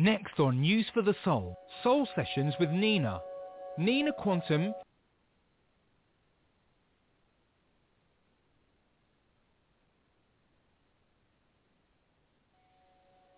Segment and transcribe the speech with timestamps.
[0.00, 3.20] Next on News for the Soul, Soul Sessions with Nina.
[3.76, 4.72] Nina Quantum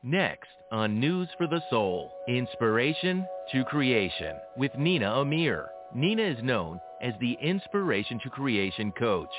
[0.04, 5.68] Next on News for the Soul, Inspiration to Creation with Nina Amir.
[5.96, 9.34] Nina is known as the Inspiration to Creation Coach.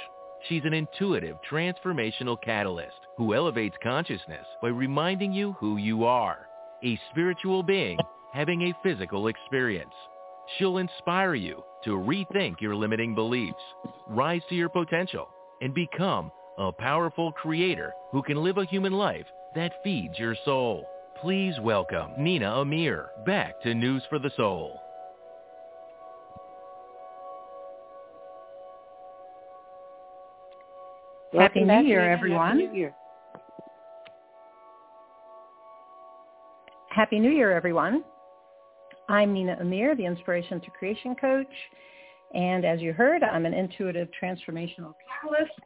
[0.49, 6.49] She's an intuitive transformational catalyst who elevates consciousness by reminding you who you are,
[6.83, 7.97] a spiritual being
[8.33, 9.93] having a physical experience.
[10.57, 13.61] She'll inspire you to rethink your limiting beliefs,
[14.07, 15.29] rise to your potential,
[15.61, 20.85] and become a powerful creator who can live a human life that feeds your soul.
[21.21, 24.79] Please welcome Nina Amir back to News for the Soul.
[31.33, 32.59] Happy New Year, everyone.
[32.59, 32.95] Happy New Year.
[36.93, 38.03] Happy New Year, everyone.
[39.09, 41.47] I'm Nina Amir, the Inspiration to Creation Coach.
[42.35, 45.59] And as you heard, I'm an intuitive transformational catalyst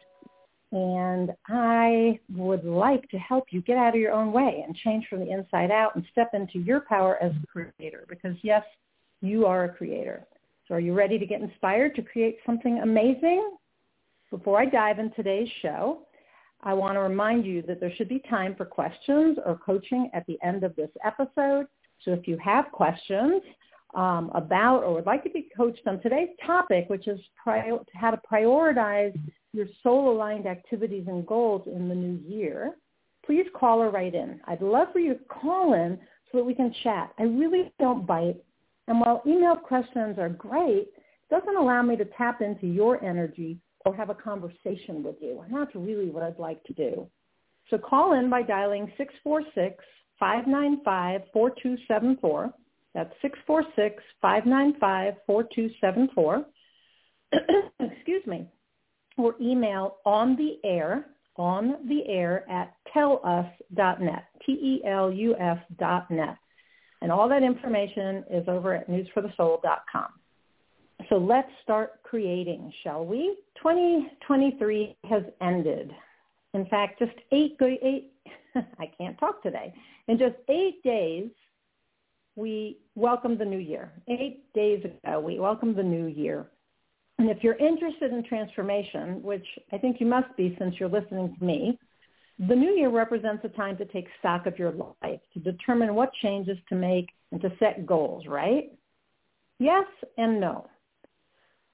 [0.72, 5.06] and I would like to help you get out of your own way and change
[5.10, 8.64] from the inside out and step into your power as a creator because yes,
[9.20, 10.26] you are a creator.
[10.70, 13.52] So are you ready to get inspired to create something amazing?
[14.32, 16.07] Before I dive in today's show,
[16.62, 20.26] I want to remind you that there should be time for questions or coaching at
[20.26, 21.68] the end of this episode.
[22.04, 23.42] So if you have questions
[23.96, 28.12] um, about or would like to be coached on today's topic, which is prior, how
[28.12, 29.18] to prioritize
[29.54, 32.76] your soul-aligned activities and goals in the new year,
[33.26, 34.40] please call or write in.
[34.46, 35.98] I'd love for you to call in
[36.32, 37.12] so that we can chat.
[37.18, 38.38] I really don't bite.
[38.88, 43.58] And while email questions are great, it doesn't allow me to tap into your energy
[43.88, 45.42] or have a conversation with you.
[45.42, 47.08] And that's really what I'd like to do.
[47.70, 48.90] So call in by dialing
[50.22, 52.54] 646-595-4274.
[52.94, 53.14] That's
[54.24, 56.46] 646-595-4274.
[57.80, 58.48] Excuse me
[59.18, 66.38] or email on the air, on the air at telus.net, T-E-L-U-S dot net.
[67.02, 70.08] And all that information is over at newsforthesoul.com.
[71.10, 73.38] So let's start creating, shall we?
[73.58, 75.92] 2023 has ended.
[76.54, 78.14] In fact, just eight, eight
[78.80, 79.74] I can't talk today.
[80.08, 81.30] In just eight days,
[82.36, 83.92] we welcomed the new year.
[84.08, 86.48] Eight days ago, we welcomed the new year.
[87.20, 91.36] And if you're interested in transformation, which I think you must be since you're listening
[91.38, 91.80] to me,
[92.48, 96.14] the new year represents a time to take stock of your life, to determine what
[96.22, 98.72] changes to make and to set goals, right?
[99.60, 99.86] Yes
[100.18, 100.68] and no.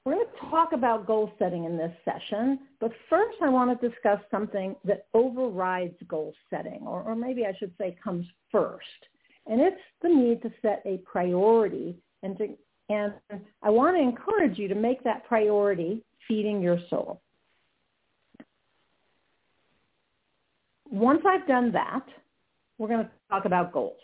[0.06, 3.90] We're going to talk about goal setting in this session, but first I want to
[3.90, 8.84] discuss something that overrides goal setting, or, or maybe I should say comes first.
[9.48, 12.50] And it's the need to set a priority and to
[12.90, 13.14] and
[13.62, 17.22] I want to encourage you to make that priority feeding your soul.
[20.92, 22.06] Once I've done that,
[22.78, 23.98] we're going to talk about goals.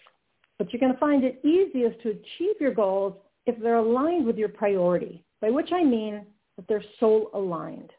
[0.58, 4.38] But you're going to find it easiest to achieve your goals if they're aligned with
[4.38, 7.92] your priority, by which I mean that they're soul aligned.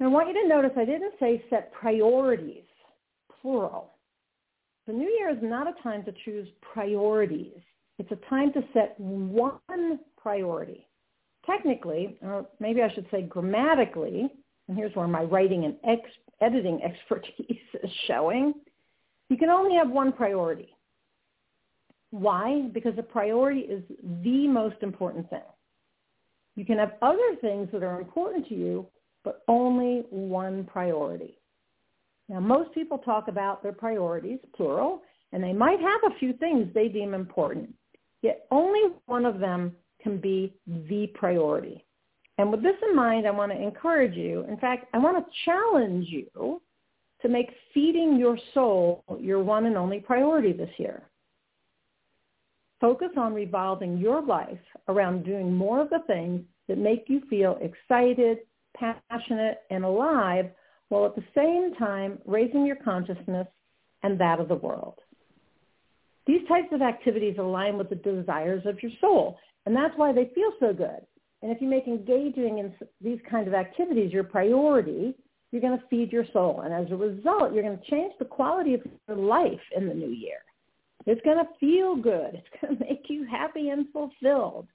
[0.00, 2.64] Now I want you to notice I didn't say set priorities,
[3.40, 3.92] plural.
[4.86, 7.60] The new year is not a time to choose priorities.
[7.98, 10.86] It's a time to set one priority.
[11.46, 14.30] Technically, or maybe I should say grammatically,
[14.68, 18.54] and here's where my writing and ex- editing expertise is showing,
[19.28, 20.76] you can only have one priority.
[22.10, 22.68] Why?
[22.72, 23.82] Because a priority is
[24.22, 25.40] the most important thing.
[26.56, 28.86] You can have other things that are important to you,
[29.24, 31.38] but only one priority.
[32.28, 36.68] Now, most people talk about their priorities, plural, and they might have a few things
[36.72, 37.74] they deem important.
[38.22, 39.72] Yet only one of them
[40.02, 40.54] can be
[40.88, 41.84] the priority.
[42.38, 44.44] And with this in mind, I want to encourage you.
[44.48, 46.60] In fact, I want to challenge you
[47.22, 51.02] to make feeding your soul your one and only priority this year.
[52.84, 54.58] Focus on revolving your life
[54.88, 58.40] around doing more of the things that make you feel excited,
[58.76, 60.50] passionate, and alive
[60.90, 63.46] while at the same time raising your consciousness
[64.02, 64.98] and that of the world.
[66.26, 70.30] These types of activities align with the desires of your soul, and that's why they
[70.34, 71.00] feel so good.
[71.40, 75.14] And if you make engaging in these kinds of activities your priority,
[75.52, 76.60] you're going to feed your soul.
[76.62, 79.94] And as a result, you're going to change the quality of your life in the
[79.94, 80.40] new year.
[81.06, 82.34] It's going to feel good.
[82.34, 84.68] It's going to make you happy and fulfilled.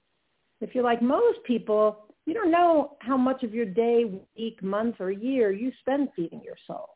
[0.60, 4.04] If you're like most people, you don't know how much of your day,
[4.36, 6.90] week, month, or year you spend feeding your soul.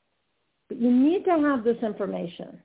[0.69, 2.61] But you need to have this information.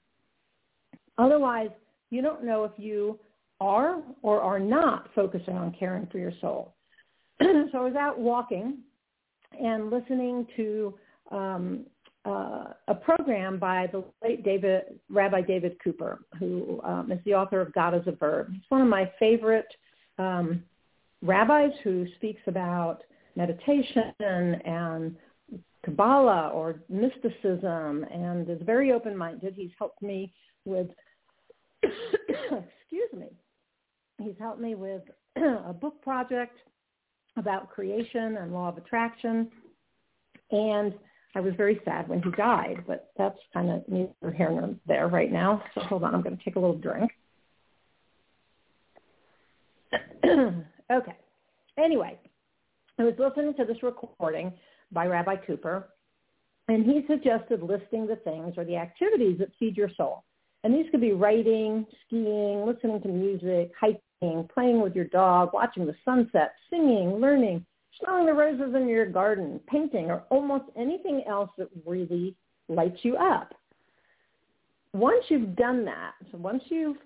[1.18, 1.70] Otherwise,
[2.12, 3.20] you don't know if you
[3.62, 6.74] are or are not focusing on caring for your soul.
[7.42, 8.80] so I was out walking
[9.60, 10.94] and listening to
[11.32, 11.86] um,
[12.26, 17.62] uh, a program by the late David, Rabbi David Cooper, who um, is the author
[17.62, 18.52] of God is a Verb.
[18.52, 19.68] He's one of my favorite
[20.18, 20.64] um,
[21.22, 23.04] rabbis who speaks about
[23.36, 24.14] meditation
[24.66, 25.16] and
[25.86, 29.54] Kabbalah or mysticism and is very open-minded.
[29.56, 30.34] He's helped me
[30.66, 30.88] with,
[31.84, 33.28] excuse me,
[34.22, 35.04] he's helped me with
[35.38, 36.58] a book project
[37.38, 39.50] about creation and law of attraction.
[40.52, 40.94] And
[41.36, 45.08] I was very sad when he died, but that's kind of neither here nor there
[45.08, 45.64] right now.
[45.76, 47.12] So hold on, I'm going to take a little drink.
[50.24, 51.16] okay.
[51.78, 52.18] Anyway,
[52.98, 54.52] I was listening to this recording
[54.92, 55.90] by Rabbi Cooper,
[56.68, 60.24] and he suggested listing the things or the activities that feed your soul.
[60.64, 65.86] And these could be writing, skiing, listening to music, hiking, playing with your dog, watching
[65.86, 67.66] the sunset, singing, learning,
[67.98, 72.36] smelling the roses in your garden, painting, or almost anything else that really
[72.68, 73.54] lights you up.
[74.94, 76.98] Once you've done that, so once you've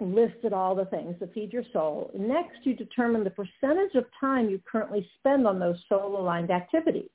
[0.00, 4.50] listed all the things that feed your soul, next you determine the percentage of time
[4.50, 7.10] you currently spend on those soul-aligned activities.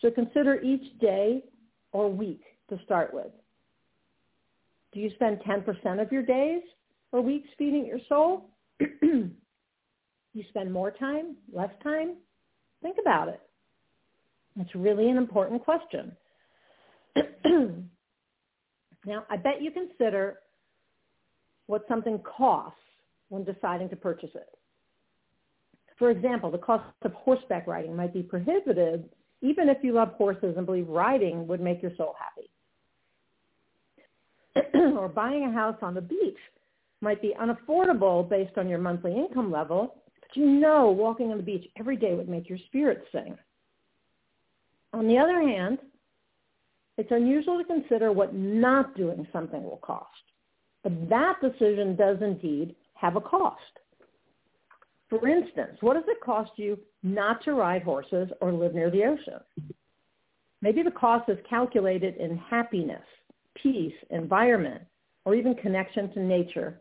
[0.00, 1.42] So consider each day
[1.92, 3.32] or week to start with.
[4.92, 6.62] Do you spend 10% of your days
[7.12, 8.50] or weeks feeding your soul?
[10.36, 12.16] you spend more time, less time?
[12.82, 13.40] Think about it.
[14.58, 16.12] It's really an important question.
[19.06, 20.36] now, I bet you consider
[21.66, 22.78] what something costs
[23.28, 24.48] when deciding to purchase it.
[25.98, 29.04] For example, the cost of horseback riding might be prohibitive
[29.42, 32.50] even if you love horses and believe riding would make your soul happy.
[34.96, 36.38] or buying a house on the beach
[37.00, 41.42] might be unaffordable based on your monthly income level, but you know walking on the
[41.42, 43.36] beach every day would make your spirit sing.
[44.92, 45.78] On the other hand,
[46.96, 50.06] it's unusual to consider what not doing something will cost.
[50.82, 53.60] But that decision does indeed have a cost.
[55.10, 59.04] For instance, what does it cost you not to ride horses or live near the
[59.04, 59.40] ocean?
[60.62, 63.04] Maybe the cost is calculated in happiness,
[63.62, 64.82] peace, environment,
[65.24, 66.80] or even connection to nature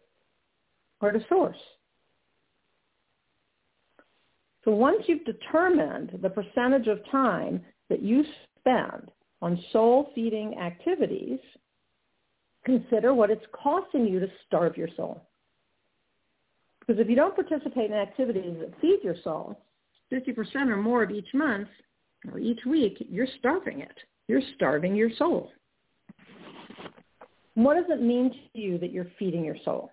[1.02, 1.58] or to source.
[4.66, 8.24] So once you've determined the percentage of time that you
[8.60, 11.40] spend on soul-feeding activities,
[12.66, 15.22] consider what it's costing you to starve your soul.
[16.80, 19.60] Because if you don't participate in activities that feed your soul,
[20.12, 21.68] 50% or more of each month
[22.32, 23.96] or each week, you're starving it.
[24.28, 25.52] You're starving your soul.
[27.54, 29.92] What does it mean to you that you're feeding your soul?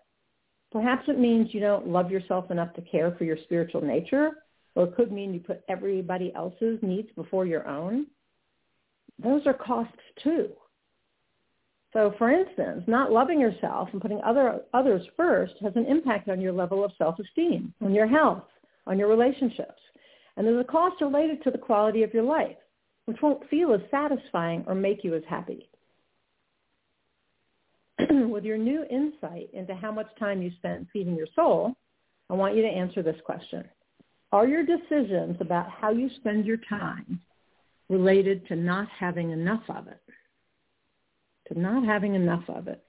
[0.72, 4.30] Perhaps it means you don't love yourself enough to care for your spiritual nature,
[4.74, 8.06] or it could mean you put everybody else's needs before your own.
[9.22, 9.92] Those are costs
[10.22, 10.50] too.
[11.92, 16.40] So for instance, not loving yourself and putting other, others first has an impact on
[16.40, 18.44] your level of self-esteem, on your health,
[18.86, 19.80] on your relationships.
[20.36, 22.56] And there's a cost related to the quality of your life,
[23.04, 25.68] which won't feel as satisfying or make you as happy.
[28.10, 31.74] With your new insight into how much time you spend feeding your soul,
[32.30, 33.64] I want you to answer this question.
[34.32, 37.20] Are your decisions about how you spend your time
[37.88, 40.00] related to not having enough of it?
[41.52, 42.84] to not having enough of it.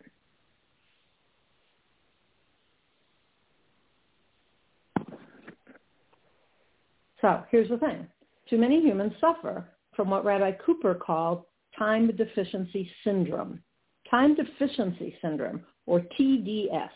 [7.22, 8.08] So here's the thing.
[8.50, 11.44] Too many humans suffer from what Rabbi Cooper called
[11.78, 13.62] time deficiency syndrome.
[14.10, 16.90] Time deficiency syndrome, or TDS.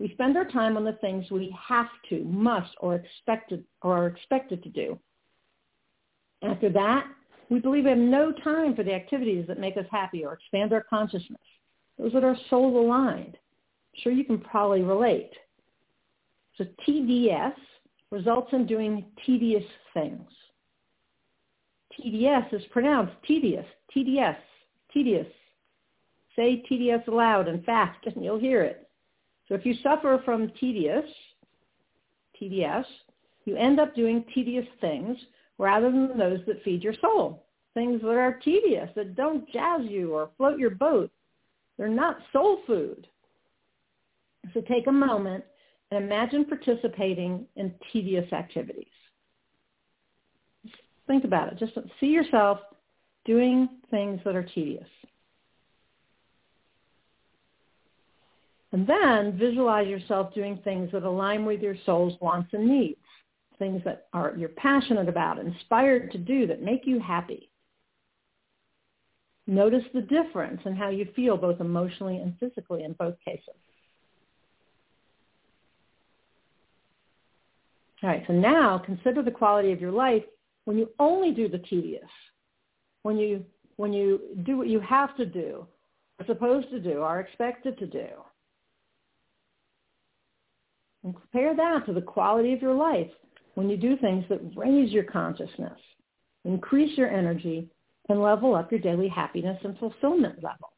[0.00, 4.06] We spend our time on the things we have to, must, or expected, or are
[4.08, 4.98] expected to do.
[6.42, 7.06] After that,
[7.48, 10.72] we believe we have no time for the activities that make us happy or expand
[10.72, 11.40] our consciousness.
[11.98, 13.36] Those that are soul aligned.
[13.36, 15.30] I'm sure you can probably relate.
[16.58, 17.54] So TDS
[18.10, 20.28] results in doing tedious things.
[21.98, 24.36] TDS is pronounced tedious, TDS,
[24.92, 25.26] tedious.
[26.36, 28.83] Say TDS aloud and fast and you'll hear it.
[29.48, 31.04] So if you suffer from tedious,
[32.40, 32.84] TDS,
[33.44, 35.18] you end up doing tedious things
[35.58, 37.44] rather than those that feed your soul.
[37.74, 41.10] Things that are tedious, that don't jazz you or float your boat.
[41.76, 43.06] They're not soul food.
[44.52, 45.44] So take a moment
[45.90, 48.86] and imagine participating in tedious activities.
[50.64, 51.58] Just think about it.
[51.58, 52.60] Just see yourself
[53.24, 54.88] doing things that are tedious.
[58.74, 62.98] And then visualize yourself doing things that align with your soul's wants and needs,
[63.56, 67.48] things that are you're passionate about, inspired to do, that make you happy.
[69.46, 73.54] Notice the difference in how you feel both emotionally and physically in both cases.
[78.02, 80.24] All right, so now consider the quality of your life
[80.64, 82.10] when you only do the tedious,
[83.04, 83.44] when you
[83.76, 85.64] when you do what you have to do,
[86.18, 88.08] are supposed to do, are expected to do.
[91.04, 93.10] And compare that to the quality of your life
[93.54, 95.78] when you do things that raise your consciousness,
[96.44, 97.68] increase your energy,
[98.08, 100.70] and level up your daily happiness and fulfillment level.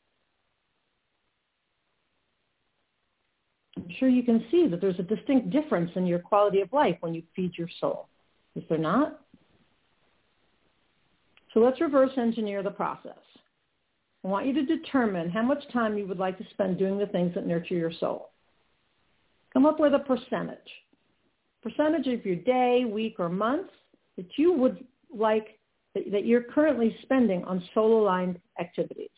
[3.76, 6.96] I'm sure you can see that there's a distinct difference in your quality of life
[7.00, 8.08] when you feed your soul.
[8.54, 9.20] Is there not?
[11.52, 13.12] So let's reverse engineer the process.
[14.24, 17.06] I want you to determine how much time you would like to spend doing the
[17.06, 18.30] things that nurture your soul.
[19.56, 20.58] Come up with a percentage.
[21.62, 23.70] Percentage of your day, week, or month
[24.18, 25.58] that you would like,
[25.94, 29.08] that, you're currently spending on soul-aligned activities.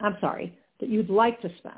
[0.00, 1.76] I'm sorry, that you'd like to spend.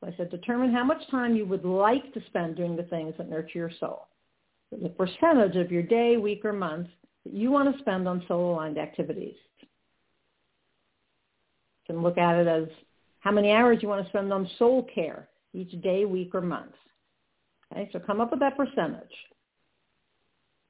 [0.00, 3.14] So I said determine how much time you would like to spend doing the things
[3.16, 4.08] that nurture your soul.
[4.70, 6.88] The percentage of your day, week, or month
[7.24, 9.36] that you want to spend on soul-aligned activities.
[9.62, 9.68] You
[11.86, 12.68] can look at it as
[13.26, 16.70] how many hours you want to spend on soul care each day, week, or month.
[17.72, 19.02] Okay, so come up with that percentage.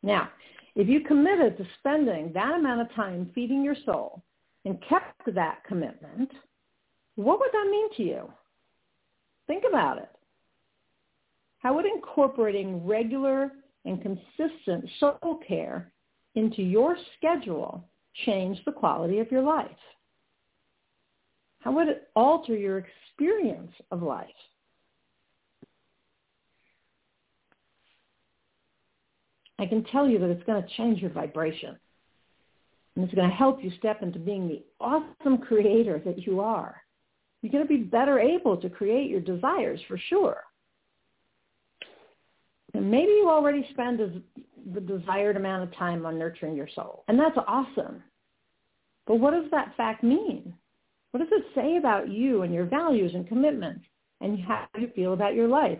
[0.02, 0.30] Now,
[0.74, 4.22] if you committed to spending that amount of time feeding your soul
[4.64, 6.30] and kept that commitment,
[7.16, 8.32] what would that mean to you?
[9.46, 10.08] Think about it.
[11.58, 13.52] How would incorporating regular
[13.84, 15.92] and consistent soul care
[16.36, 17.84] into your schedule
[18.24, 19.68] change the quality of your life?
[21.66, 24.28] How would it alter your experience of life?
[29.58, 31.76] I can tell you that it's going to change your vibration.
[32.94, 36.80] And it's going to help you step into being the awesome creator that you are.
[37.42, 40.44] You're going to be better able to create your desires for sure.
[42.74, 44.22] And maybe you already spend
[44.72, 47.02] the desired amount of time on nurturing your soul.
[47.08, 48.04] And that's awesome.
[49.08, 50.54] But what does that fact mean?
[51.16, 53.80] What does it say about you and your values and commitments
[54.20, 55.78] and how you feel about your life?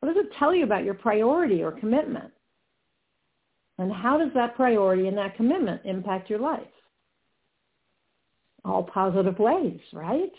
[0.00, 2.32] What does it tell you about your priority or commitment?
[3.78, 6.66] And how does that priority and that commitment impact your life?
[8.64, 10.32] All positive ways, right?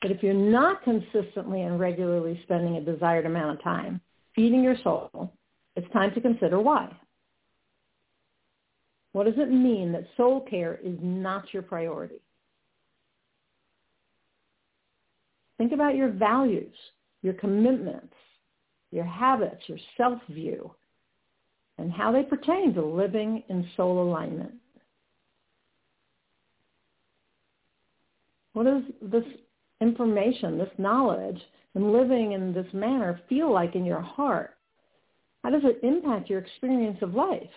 [0.00, 4.00] But if you're not consistently and regularly spending a desired amount of time
[4.36, 5.32] feeding your soul,
[5.74, 6.88] it's time to consider why.
[9.18, 12.20] What does it mean that soul care is not your priority?
[15.56, 16.72] Think about your values,
[17.22, 18.14] your commitments,
[18.92, 20.70] your habits, your self-view,
[21.78, 24.54] and how they pertain to living in soul alignment.
[28.52, 29.24] What does this
[29.80, 31.40] information, this knowledge,
[31.74, 34.58] and living in this manner feel like in your heart?
[35.42, 37.50] How does it impact your experience of life?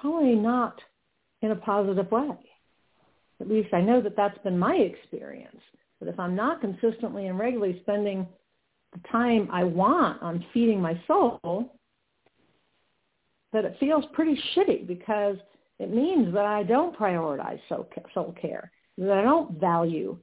[0.00, 0.80] Probably not
[1.42, 2.30] in a positive way.
[3.40, 5.60] At least I know that that's been my experience.
[5.98, 8.26] But if I'm not consistently and regularly spending
[8.92, 11.74] the time I want on feeding my soul,
[13.52, 15.36] that it feels pretty shitty because
[15.78, 20.16] it means that I don't prioritize soul, care, that I don't value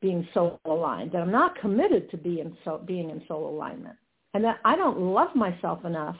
[0.00, 3.96] being soul aligned, that I'm not committed to be in soul, being in soul alignment,
[4.34, 6.16] and that I don't love myself enough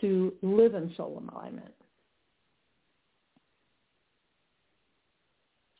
[0.00, 1.74] to live in soul alignment.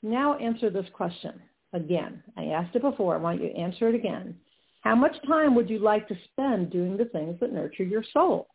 [0.03, 1.41] Now answer this question
[1.73, 2.23] again.
[2.37, 3.15] I asked it before.
[3.15, 4.37] I want you to answer it again.
[4.83, 8.49] How much time would you like to spend doing the things that nurture your soul?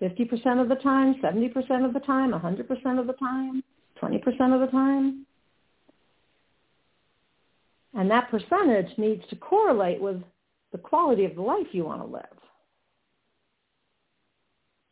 [0.00, 3.62] 50% of the time, 70% of the time, 100% of the time,
[4.00, 5.26] 20% of the time?
[7.94, 10.22] And that percentage needs to correlate with
[10.72, 12.41] the quality of the life you want to live.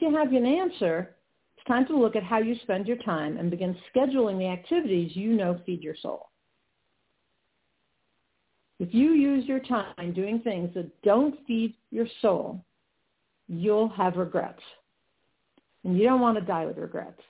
[0.00, 1.14] You have an answer,
[1.56, 5.14] it's time to look at how you spend your time and begin scheduling the activities
[5.14, 6.30] you know feed your soul.
[8.78, 12.64] If you use your time doing things that don't feed your soul,
[13.46, 14.62] you'll have regrets.
[15.84, 17.20] And you don't want to die with regrets.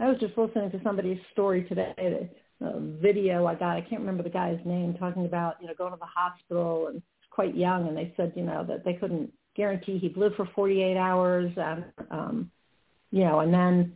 [0.00, 2.30] I was just listening to somebody's story today,
[2.62, 3.76] a video I got.
[3.76, 7.02] I can't remember the guy's name, talking about, you know, going to the hospital and
[7.30, 10.96] quite young, and they said, you know, that they couldn't guarantee he'd live for 48
[10.96, 12.50] hours, and um,
[13.10, 13.92] you know, and then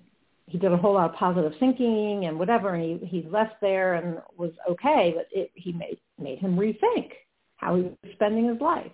[0.47, 3.95] he did a whole lot of positive thinking and whatever, and he he left there
[3.95, 7.13] and was okay, but it he made made him rethink
[7.57, 8.93] how he was spending his life,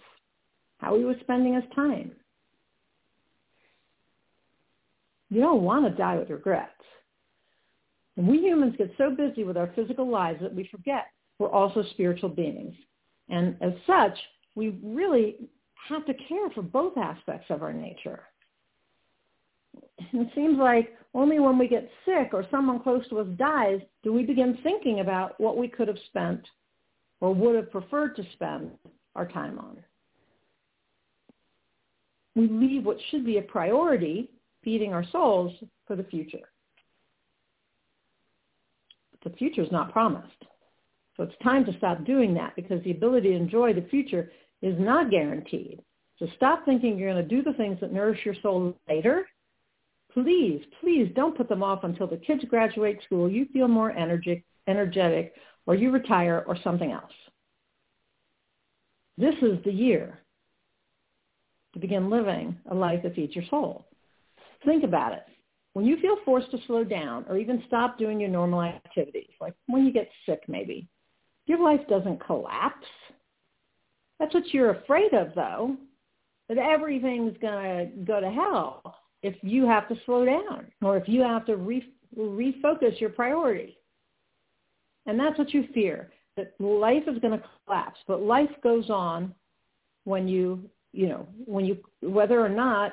[0.79, 2.12] how he was spending his time.
[5.31, 6.73] You don't want to die with regrets.
[8.17, 11.07] And we humans get so busy with our physical lives that we forget
[11.38, 12.75] we're also spiritual beings.
[13.29, 14.17] And as such,
[14.55, 15.37] we really
[15.88, 18.20] have to care for both aspects of our nature.
[19.99, 24.12] It seems like only when we get sick or someone close to us dies do
[24.12, 26.40] we begin thinking about what we could have spent
[27.20, 28.70] or would have preferred to spend
[29.14, 29.76] our time on.
[32.34, 34.30] We leave what should be a priority,
[34.62, 35.52] feeding our souls,
[35.87, 36.49] for the future.
[39.10, 40.44] But the future is not promised.
[41.16, 44.30] So it's time to stop doing that because the ability to enjoy the future
[44.62, 45.81] is not guaranteed.
[46.19, 49.26] So stop thinking you're going to do the things that nourish your soul later.
[50.12, 54.45] Please, please don't put them off until the kids graduate school, you feel more energetic,
[54.67, 55.35] energetic,
[55.67, 57.12] or you retire or something else.
[59.17, 60.21] This is the year
[61.75, 63.87] to begin living a life that feeds your soul.
[64.64, 65.25] Think about it.
[65.73, 69.55] When you feel forced to slow down or even stop doing your normal activities, like
[69.67, 70.88] when you get sick maybe,
[71.47, 72.87] your life doesn't collapse.
[74.20, 75.76] That's what you're afraid of though,
[76.48, 81.08] that everything's going to go to hell if you have to slow down or if
[81.08, 83.78] you have to re- refocus your priority.
[85.06, 87.98] And that's what you fear, that life is going to collapse.
[88.06, 89.34] But life goes on
[90.04, 92.92] when you, you know, when you, whether or not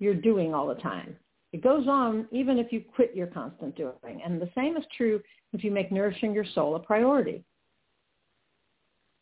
[0.00, 1.16] you're doing all the time.
[1.52, 4.20] It goes on even if you quit your constant doing.
[4.24, 5.20] And the same is true
[5.52, 7.44] if you make nourishing your soul a priority.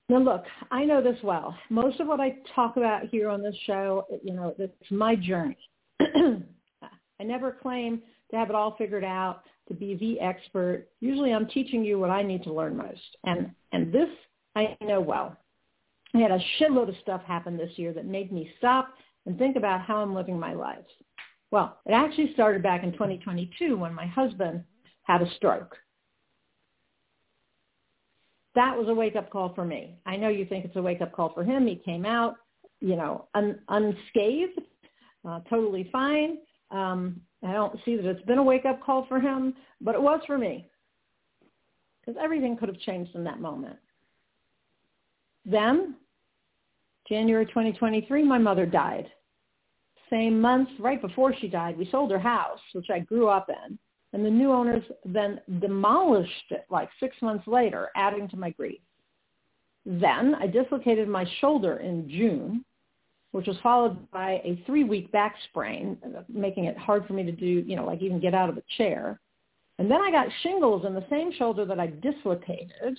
[0.09, 1.57] Now look, I know this well.
[1.69, 5.59] Most of what I talk about here on this show, you know, it's my journey.
[6.01, 10.87] I never claim to have it all figured out, to be the expert.
[11.01, 13.17] Usually I'm teaching you what I need to learn most.
[13.25, 14.09] And, and this
[14.57, 15.37] I know well.
[16.15, 18.95] I had a shitload of stuff happen this year that made me stop
[19.27, 20.79] and think about how I'm living my life.
[21.51, 24.65] Well, it actually started back in 2022 when my husband
[25.03, 25.77] had a stroke.
[28.57, 29.99] That was a wake-up call for me.
[30.07, 31.67] I know you think it's a wake-up call for him.
[31.67, 32.37] He came out,
[32.81, 34.59] you know, un- unscathed,
[35.29, 36.39] uh, totally fine.
[36.71, 40.21] Um, I don't see that it's been a wake-up call for him, but it was
[40.27, 40.69] for me
[42.01, 43.77] because everything could have changed in that moment.
[45.45, 45.97] Then,
[47.09, 49.07] January 2023, my mother died.
[50.09, 53.79] Same month, right before she died, we sold her house, which I grew up in,
[54.17, 58.81] and the new owners then demolished it like six months later, adding to my grief.
[59.85, 62.65] Then I dislocated my shoulder in June
[63.37, 67.63] which was followed by a three-week back sprain, making it hard for me to do,
[67.67, 69.21] you know, like even get out of a chair.
[69.79, 72.99] And then I got shingles in the same shoulder that I dislocated.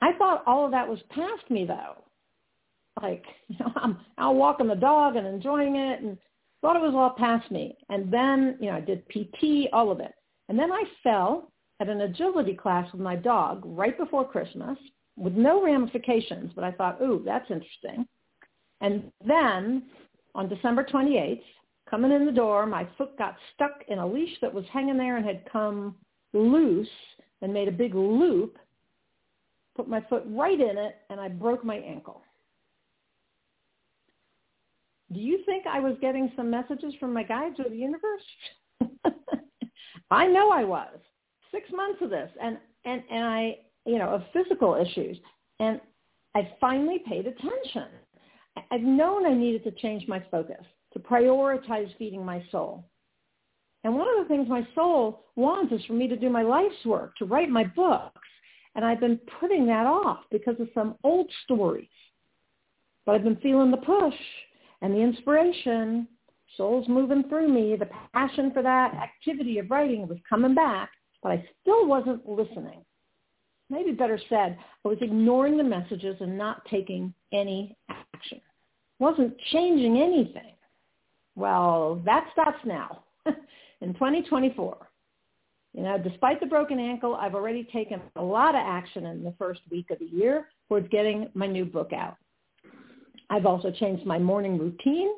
[0.00, 2.02] I thought all of that was past me though.
[3.00, 6.18] Like, you know, I'm out walking the dog and enjoying it and
[6.62, 7.76] thought it was all past me.
[7.90, 10.14] And then, you know, I did PT, all of it.
[10.48, 14.78] And then I fell at an agility class with my dog right before Christmas
[15.16, 18.06] with no ramifications, but I thought, ooh, that's interesting.
[18.80, 19.82] And then
[20.34, 21.42] on December 28th,
[21.90, 25.16] coming in the door, my foot got stuck in a leash that was hanging there
[25.16, 25.96] and had come
[26.32, 26.88] loose
[27.42, 28.58] and made a big loop,
[29.76, 32.22] put my foot right in it, and I broke my ankle.
[35.12, 38.22] Do you think I was getting some messages from my guides or the universe?
[40.10, 40.98] I know I was.
[41.50, 45.18] Six months of this, and and and I, you know, of physical issues,
[45.60, 45.80] and
[46.34, 47.88] I finally paid attention.
[48.70, 52.84] I've known I needed to change my focus, to prioritize feeding my soul.
[53.84, 56.84] And one of the things my soul wants is for me to do my life's
[56.84, 58.20] work, to write my books.
[58.74, 61.88] And I've been putting that off because of some old stories.
[63.04, 64.14] But I've been feeling the push
[64.82, 66.06] and the inspiration.
[66.56, 67.76] Soul's moving through me.
[67.76, 70.90] The passion for that activity of writing was coming back,
[71.22, 72.84] but I still wasn't listening.
[73.70, 78.40] Maybe better said, I was ignoring the messages and not taking any action.
[78.98, 80.52] Wasn't changing anything.
[81.36, 83.04] Well, that stops now
[83.80, 84.76] in 2024.
[85.72, 89.32] You know, despite the broken ankle, I've already taken a lot of action in the
[89.38, 92.16] first week of the year towards getting my new book out.
[93.32, 95.08] I've also changed my morning routine.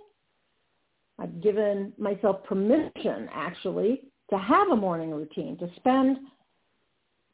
[1.19, 6.19] I've given myself permission, actually, to have a morning routine, to spend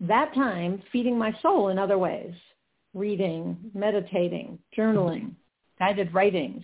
[0.01, 2.33] that time feeding my soul in other ways,
[2.95, 5.33] reading, meditating, journaling,
[5.79, 6.63] guided writings.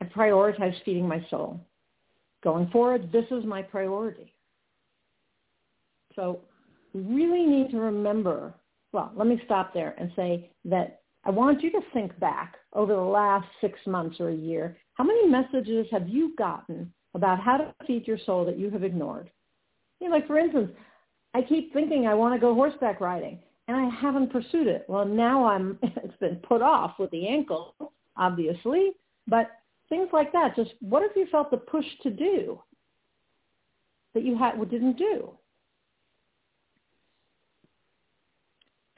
[0.00, 1.60] I prioritize feeding my soul.
[2.42, 4.32] Going forward, this is my priority.
[6.16, 6.40] So
[6.94, 8.54] we really need to remember,
[8.92, 12.94] well, let me stop there and say that I want you to think back over
[12.94, 14.76] the last six months or a year.
[14.94, 18.84] How many messages have you gotten about how to feed your soul that you have
[18.84, 19.30] ignored?
[20.00, 20.70] You know, like for instance,
[21.34, 24.84] I keep thinking I want to go horseback riding and I haven't pursued it.
[24.88, 27.74] Well, now I'm, it's been put off with the ankle,
[28.16, 28.92] obviously,
[29.26, 29.50] but
[29.88, 30.56] things like that.
[30.56, 32.60] Just what have you felt the push to do
[34.14, 35.30] that you had, didn't do?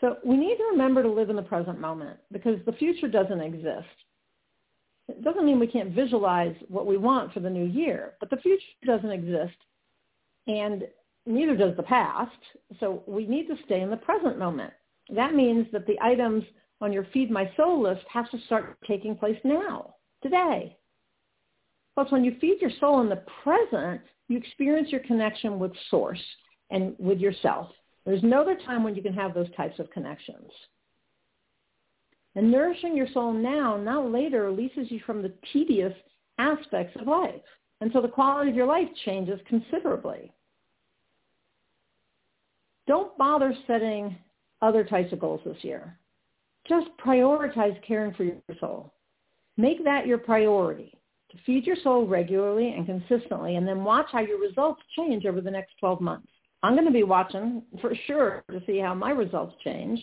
[0.06, 3.40] So we need to remember to live in the present moment because the future doesn't
[3.40, 3.88] exist.
[5.08, 8.36] It doesn't mean we can't visualize what we want for the new year, but the
[8.36, 9.56] future doesn't exist
[10.46, 10.84] and
[11.26, 12.38] neither does the past.
[12.78, 14.72] So we need to stay in the present moment.
[15.12, 16.44] That means that the items
[16.80, 20.76] on your Feed My Soul list have to start taking place now, today.
[21.96, 26.22] Plus, when you feed your soul in the present, you experience your connection with source
[26.70, 27.70] and with yourself.
[28.06, 30.50] There's no other time when you can have those types of connections.
[32.36, 35.92] And nourishing your soul now, not later, releases you from the tedious
[36.38, 37.34] aspects of life.
[37.80, 40.32] And so the quality of your life changes considerably.
[42.86, 44.16] Don't bother setting
[44.62, 45.98] other types of goals this year.
[46.68, 48.94] Just prioritize caring for your soul.
[49.56, 50.96] Make that your priority
[51.30, 55.40] to feed your soul regularly and consistently and then watch how your results change over
[55.40, 56.28] the next 12 months.
[56.66, 60.00] I'm going to be watching for sure to see how my results change.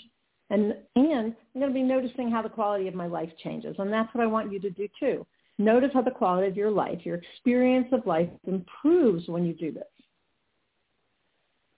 [0.49, 3.75] And, and I'm going to be noticing how the quality of my life changes.
[3.79, 5.27] And that's what I want you to do too.
[5.57, 9.73] Notice how the quality of your life, your experience of life improves when you do
[9.73, 9.83] this.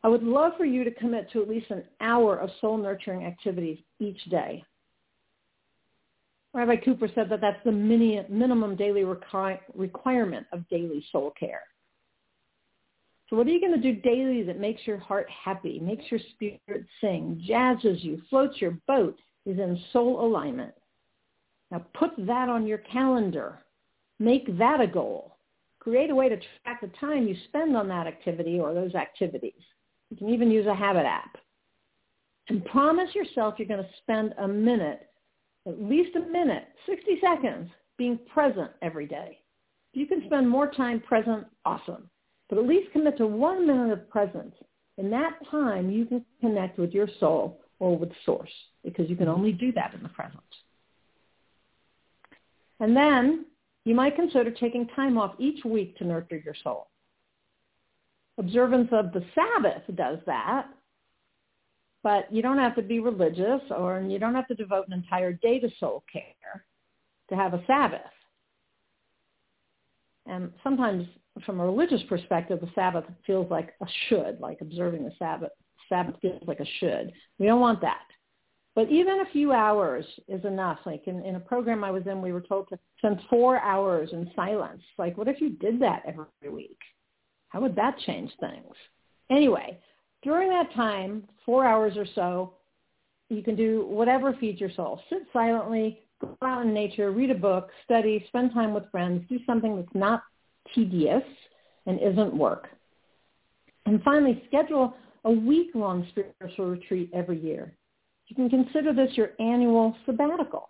[0.04, 3.26] I would love for you to commit to at least an hour of soul nurturing
[3.26, 4.64] activities each day.
[6.54, 11.64] Rabbi Cooper said that that's the mini, minimum daily requi- requirement of daily soul care.
[13.30, 16.20] So what are you going to do daily that makes your heart happy, makes your
[16.32, 20.74] spirit sing, jazzes you, floats your boat, is in soul alignment?
[21.72, 23.66] Now put that on your calendar.
[24.20, 25.38] Make that a goal.
[25.80, 29.54] Create a way to track the time you spend on that activity or those activities.
[30.10, 31.38] You can even use a habit app.
[32.48, 35.08] And promise yourself you're going to spend a minute,
[35.68, 39.40] at least a minute, 60 seconds, being present every day.
[39.94, 42.10] If you can spend more time present, awesome.
[42.50, 44.56] But at least commit to one minute of presence.
[44.98, 48.52] In that time, you can connect with your soul or with source
[48.84, 50.40] because you can only do that in the present.
[52.80, 53.46] And then
[53.84, 56.88] you might consider taking time off each week to nurture your soul.
[58.38, 60.68] Observance of the Sabbath does that,
[62.04, 65.34] but you don't have to be religious or you don't have to devote an entire
[65.34, 66.66] day to soul care
[67.30, 68.02] to have a Sabbath.
[70.26, 71.08] And sometimes
[71.46, 75.52] from a religious perspective, the Sabbath feels like a should, like observing the Sabbath.
[75.90, 77.12] Sabbath feels like a should.
[77.40, 78.02] We don't want that.
[78.76, 80.80] But even a few hours is enough.
[80.86, 84.10] Like in, in a program I was in, we were told to spend four hours
[84.12, 84.82] in silence.
[84.98, 86.80] Like, what if you did that every week?
[87.50, 88.74] How would that change things?
[89.30, 89.80] Anyway,
[90.24, 92.54] during that time, four hours or so,
[93.30, 95.02] you can do whatever feeds your soul.
[95.10, 99.40] Sit silently, go out in nature, read a book, study, spend time with friends, do
[99.46, 100.24] something that's not
[100.74, 101.24] tedious
[101.86, 102.68] and isn't work.
[103.86, 107.76] And finally, schedule a week-long spiritual retreat every year.
[108.28, 110.70] You can consider this your annual sabbatical.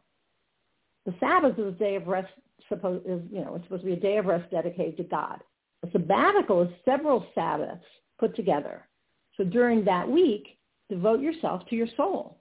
[1.05, 2.31] The Sabbath is a day of rest,
[2.67, 5.39] suppose, is, you know, it's supposed to be a day of rest dedicated to God.
[5.83, 7.83] A sabbatical is several Sabbaths
[8.19, 8.87] put together.
[9.37, 10.57] So during that week,
[10.89, 12.37] devote yourself to your soul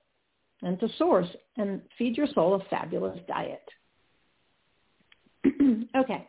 [0.62, 3.68] and to source and feed your soul a fabulous diet.
[5.96, 6.28] okay.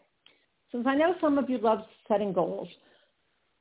[0.76, 2.68] Since I know some of you love setting goals,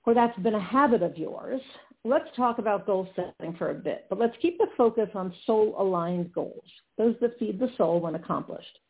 [0.04, 1.60] or that's been a habit of yours,
[2.02, 4.06] let's talk about goal setting for a bit.
[4.10, 6.64] But let's keep the focus on soul-aligned goals,
[6.98, 8.80] those that feed the soul when accomplished.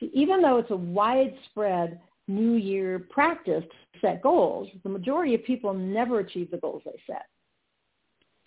[0.00, 5.44] See, even though it's a widespread New Year practice to set goals, the majority of
[5.44, 7.26] people never achieve the goals they set.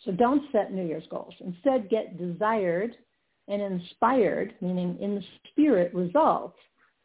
[0.03, 1.35] So don't set New Year's goals.
[1.41, 2.95] Instead, get desired
[3.47, 6.57] and inspired, meaning in spirit results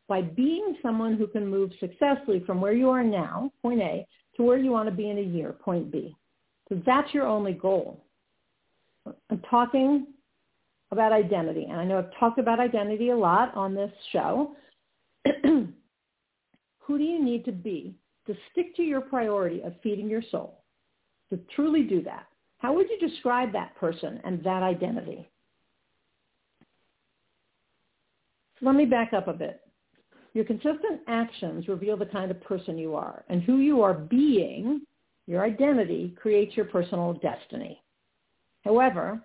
[0.08, 4.42] by being someone who can move successfully from where you are now, point A, to
[4.42, 6.16] where you want to be in a year, point B.
[6.68, 8.04] So that's your only goal.
[9.30, 10.06] I'm talking
[10.90, 14.54] about identity, and I know I've talked about identity a lot on this show.
[15.44, 20.62] Who do you need to be to stick to your priority of feeding your soul,
[21.30, 22.26] to truly do that?
[22.58, 25.28] How would you describe that person and that identity?
[28.58, 29.65] So let me back up a bit.
[30.36, 34.82] Your consistent actions reveal the kind of person you are, and who you are being,
[35.26, 37.82] your identity, creates your personal destiny.
[38.62, 39.18] However,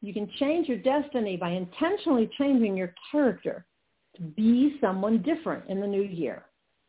[0.00, 3.64] you can change your destiny by intentionally changing your character
[4.16, 6.46] to be someone different in the new year.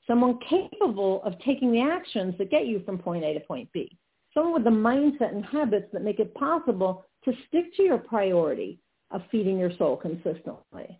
[0.08, 3.95] Someone capable of taking the actions that get you from point A to point B.
[4.34, 8.80] Someone with the mindset and habits that make it possible to stick to your priority
[9.12, 11.00] of feeding your soul consistently.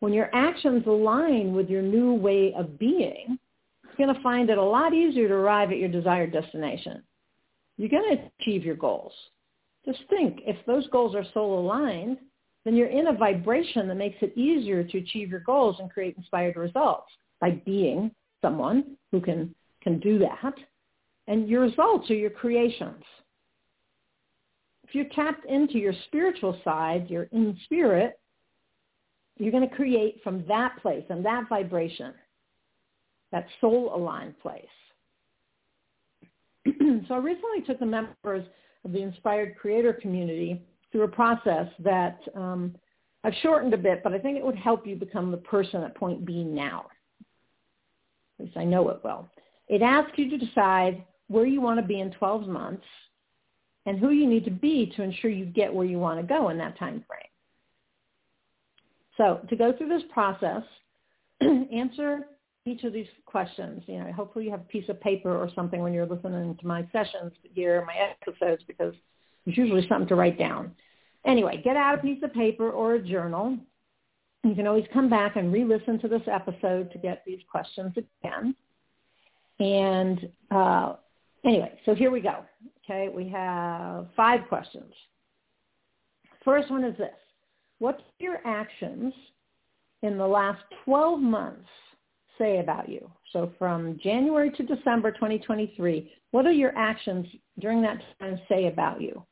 [0.00, 3.38] When your actions align with your new way of being,
[3.84, 7.02] you're going to find it a lot easier to arrive at your desired destination.
[7.76, 9.12] You're going to achieve your goals.
[9.84, 12.18] Just think, if those goals are soul aligned,
[12.64, 16.16] then you're in a vibration that makes it easier to achieve your goals and create
[16.16, 18.10] inspired results by being
[18.42, 20.54] someone who can, can do that.
[21.28, 23.04] And your results are your creations.
[24.82, 28.18] If you're tapped into your spiritual side, you're in spirit,
[29.38, 32.14] you're going to create from that place and that vibration,
[33.32, 34.64] that soul aligned place.
[37.08, 38.46] so I recently took the members
[38.84, 42.74] of the Inspired Creator community through a process that um,
[43.24, 45.94] I've shortened a bit, but I think it would help you become the person at
[45.94, 46.86] point B now.
[48.38, 49.28] At least I know it will.
[49.68, 52.84] It asks you to decide where you want to be in 12 months
[53.84, 56.50] and who you need to be to ensure you get where you want to go
[56.50, 57.22] in that time frame.
[59.16, 60.62] So to go through this process,
[61.40, 62.26] answer
[62.66, 63.82] each of these questions.
[63.86, 66.66] You know, hopefully you have a piece of paper or something when you're listening to
[66.66, 68.92] my sessions here, my episodes, because
[69.44, 70.72] there's usually something to write down.
[71.24, 73.56] Anyway, get out a piece of paper or a journal.
[74.44, 78.54] You can always come back and re-listen to this episode to get these questions again.
[79.58, 80.94] And uh,
[81.44, 82.44] anyway, so here we go.
[82.84, 84.92] Okay, we have five questions.
[86.44, 87.10] First one is this.
[87.78, 89.12] What's your actions
[90.02, 91.68] in the last 12 months
[92.38, 93.10] say about you?
[93.32, 97.26] So from January to December 2023, what do your actions
[97.58, 99.24] during that time say about you?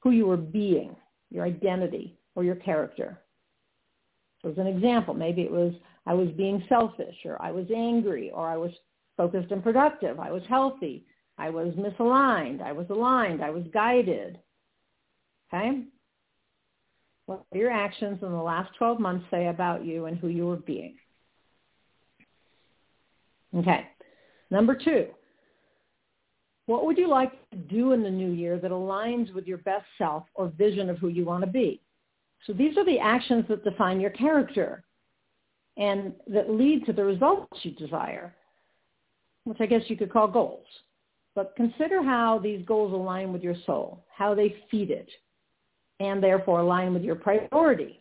[0.00, 0.96] Who you were being,
[1.30, 3.20] your identity, or your character?
[4.42, 5.72] So as an example, maybe it was
[6.06, 8.70] I was being selfish, or I was angry, or I was
[9.16, 11.04] focused and productive, I was healthy,
[11.36, 14.38] I was misaligned, I was aligned, I was guided.
[15.52, 15.82] Okay?
[17.28, 20.56] What your actions in the last 12 months say about you and who you are
[20.56, 20.94] being?
[23.54, 23.86] Okay.
[24.50, 25.08] Number two,
[26.64, 29.84] what would you like to do in the new year that aligns with your best
[29.98, 31.82] self or vision of who you want to be?
[32.46, 34.84] So these are the actions that define your character
[35.76, 38.34] and that lead to the results you desire,
[39.44, 40.64] which I guess you could call goals.
[41.34, 45.10] But consider how these goals align with your soul, how they feed it,
[46.00, 48.00] and therefore align with your priority.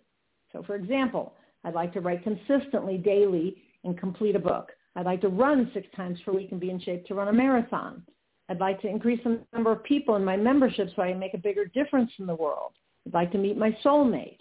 [0.52, 1.34] So for example,
[1.64, 4.72] I'd like to write consistently daily and complete a book.
[4.96, 7.34] I'd like to run six times per week and be in shape to run a
[7.34, 8.04] marathon.
[8.50, 11.34] I'd like to increase the number of people in my membership so I can make
[11.34, 12.74] a bigger difference in the world.
[13.06, 14.40] I'd like to meet my soulmate.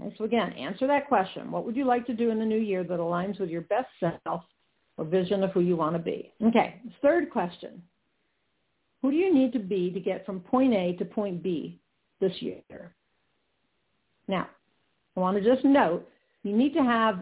[0.00, 1.50] Okay, so again, answer that question.
[1.50, 3.88] What would you like to do in the new year that aligns with your best
[4.00, 4.42] self
[4.96, 6.32] or vision of who you want to be?
[6.42, 7.82] Okay, third question.
[9.02, 11.79] Who do you need to be to get from point A to point B
[12.20, 12.94] this year?
[14.28, 14.48] Now,
[15.16, 16.08] I want to just note,
[16.42, 17.20] you need to have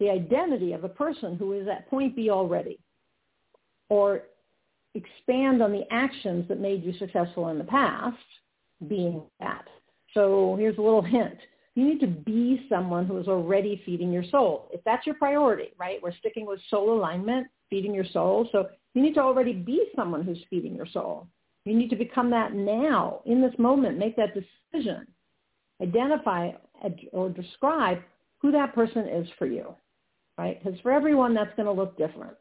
[0.00, 2.78] the identity of a person who is at point B already
[3.88, 4.22] or
[4.94, 8.16] expand on the actions that made you successful in the past
[8.88, 9.66] being that.
[10.14, 11.38] So here's a little hint.
[11.74, 14.68] You need to be someone who is already feeding your soul.
[14.72, 15.98] If that's your priority, right?
[16.02, 18.48] We're sticking with soul alignment, feeding your soul.
[18.52, 21.28] So you need to already be someone who's feeding your soul.
[21.64, 23.98] You need to become that now, in this moment.
[23.98, 25.06] Make that decision.
[25.80, 26.52] Identify
[27.12, 27.98] or describe
[28.38, 29.74] who that person is for you
[30.38, 30.62] right?
[30.62, 32.36] Because for everyone, that's going to look different,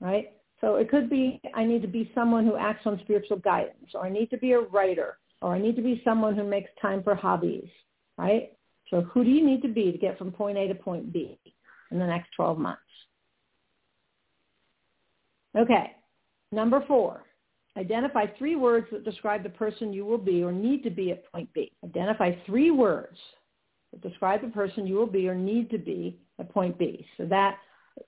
[0.00, 0.32] right?
[0.60, 4.04] So it could be I need to be someone who acts on spiritual guidance, or
[4.04, 7.02] I need to be a writer, or I need to be someone who makes time
[7.02, 7.68] for hobbies,
[8.16, 8.52] right?
[8.90, 11.38] So who do you need to be to get from point A to point B
[11.90, 12.80] in the next 12 months?
[15.56, 15.92] Okay,
[16.52, 17.24] number four,
[17.76, 21.30] identify three words that describe the person you will be or need to be at
[21.30, 21.72] point B.
[21.84, 23.16] Identify three words
[23.92, 27.06] that describe the person you will be or need to be at point B.
[27.16, 27.58] So that,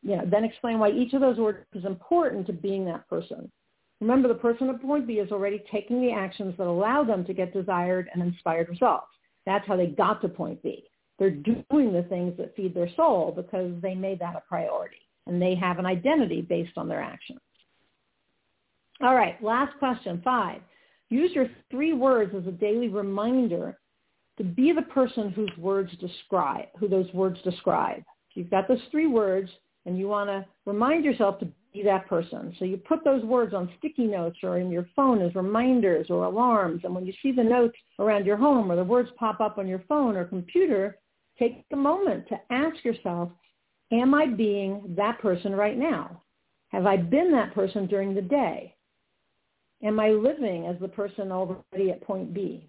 [0.02, 3.50] you know, then explain why each of those words is important to being that person.
[4.00, 7.34] Remember, the person at point B is already taking the actions that allow them to
[7.34, 9.08] get desired and inspired results.
[9.44, 10.84] That's how they got to point B.
[11.18, 15.42] They're doing the things that feed their soul because they made that a priority and
[15.42, 17.40] they have an identity based on their actions.
[19.00, 20.60] All right, last question, five.
[21.08, 23.78] Use your three words as a daily reminder
[24.38, 28.02] to be the person whose words describe, who those words describe.
[28.34, 29.50] You've got those three words
[29.86, 32.54] and you want to remind yourself to be that person.
[32.58, 36.24] So you put those words on sticky notes or in your phone as reminders or
[36.24, 36.82] alarms.
[36.84, 39.66] And when you see the notes around your home or the words pop up on
[39.66, 40.98] your phone or computer,
[41.38, 43.30] take a moment to ask yourself,
[43.92, 46.22] am I being that person right now?
[46.68, 48.74] Have I been that person during the day?
[49.82, 52.68] Am I living as the person already at point B?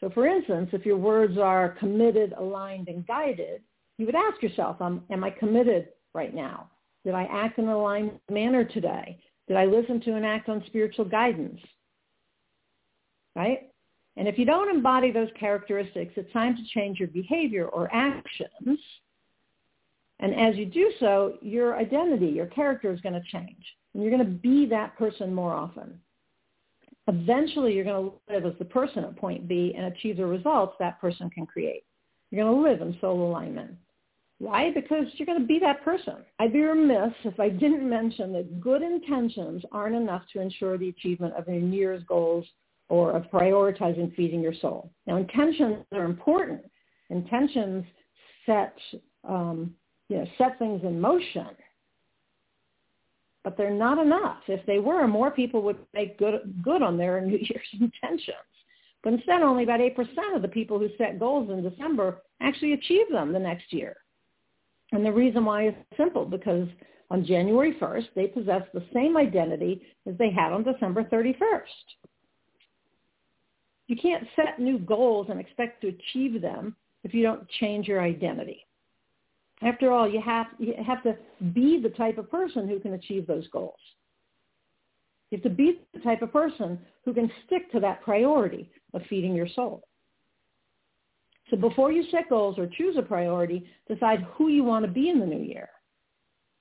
[0.00, 3.62] So for instance, if your words are committed, aligned, and guided,
[3.98, 6.68] you would ask yourself, um, am I committed right now?
[7.04, 9.18] Did I act in an aligned manner today?
[9.46, 11.60] Did I listen to and act on spiritual guidance?
[13.36, 13.70] Right?
[14.16, 18.78] And if you don't embody those characteristics, it's time to change your behavior or actions.
[20.20, 23.64] And as you do so, your identity, your character is going to change.
[23.92, 26.00] And you're going to be that person more often.
[27.06, 30.74] Eventually, you're going to live as the person at point B and achieve the results
[30.78, 31.84] that person can create.
[32.30, 33.72] You're going to live in soul alignment.
[34.38, 34.70] Why?
[34.74, 36.16] Because you're going to be that person.
[36.38, 40.88] I'd be remiss if I didn't mention that good intentions aren't enough to ensure the
[40.88, 42.46] achievement of your New Year's goals
[42.88, 44.90] or of prioritizing feeding your soul.
[45.06, 46.62] Now, intentions are important.
[47.10, 47.84] Intentions
[48.44, 48.76] set,
[49.28, 49.74] um,
[50.08, 51.48] you know, set things in motion
[53.44, 54.38] but they're not enough.
[54.48, 58.36] If they were, more people would make good good on their New Year's intentions.
[59.04, 63.10] But instead, only about 8% of the people who set goals in December actually achieve
[63.12, 63.96] them the next year.
[64.92, 66.66] And the reason why is simple, because
[67.10, 71.34] on January 1st, they possess the same identity as they had on December 31st.
[73.88, 78.00] You can't set new goals and expect to achieve them if you don't change your
[78.00, 78.66] identity.
[79.64, 81.16] After all, you have, you have to
[81.54, 83.78] be the type of person who can achieve those goals.
[85.30, 89.02] You have to be the type of person who can stick to that priority of
[89.08, 89.88] feeding your soul.
[91.50, 95.08] So before you set goals or choose a priority, decide who you want to be
[95.08, 95.70] in the new year.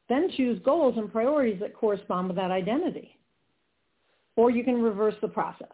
[0.07, 3.17] Then choose goals and priorities that correspond with that identity.
[4.35, 5.67] Or you can reverse the process.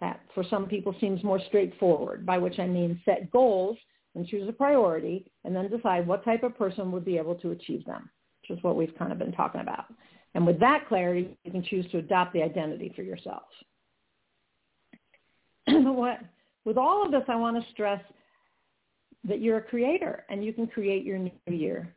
[0.00, 3.76] That, for some people, seems more straightforward, by which I mean set goals
[4.14, 7.50] and choose a priority and then decide what type of person would be able to
[7.50, 8.08] achieve them,
[8.42, 9.86] which is what we've kind of been talking about.
[10.34, 13.42] And with that clarity, you can choose to adopt the identity for yourself.
[15.68, 16.20] what,
[16.64, 18.00] with all of this, I want to stress
[19.26, 21.94] that you're a creator and you can create your new year.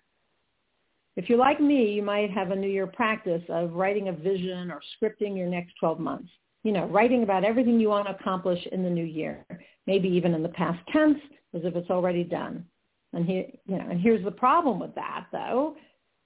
[1.16, 4.72] If you're like me, you might have a new year practice of writing a vision
[4.72, 6.30] or scripting your next 12 months.
[6.64, 9.46] You know, writing about everything you want to accomplish in the new year,
[9.88, 11.18] maybe even in the past tense
[11.58, 12.66] as if it's already done.
[13.14, 15.76] And here, you know, and here's the problem with that, though,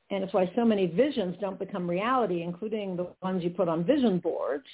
[0.09, 3.85] and it's why so many visions don't become reality, including the ones you put on
[3.85, 4.65] vision boards.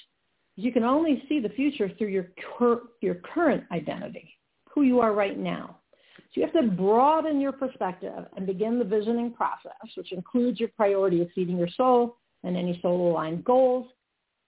[0.56, 4.28] You can only see the future through your cur- your current identity,
[4.74, 5.78] who you are right now.
[6.16, 10.70] So you have to broaden your perspective and begin the visioning process, which includes your
[10.70, 13.86] priority of feeding your soul and any soul-aligned goals,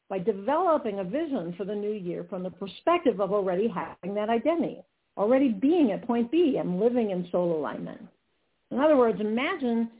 [0.08, 4.28] by developing a vision for the new year from the perspective of already having that
[4.28, 4.82] identity
[5.16, 8.00] already being at point B and living in soul alignment.
[8.70, 9.90] In other words, imagine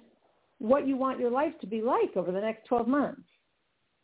[0.58, 3.22] what you want your life to be like over the next 12 months.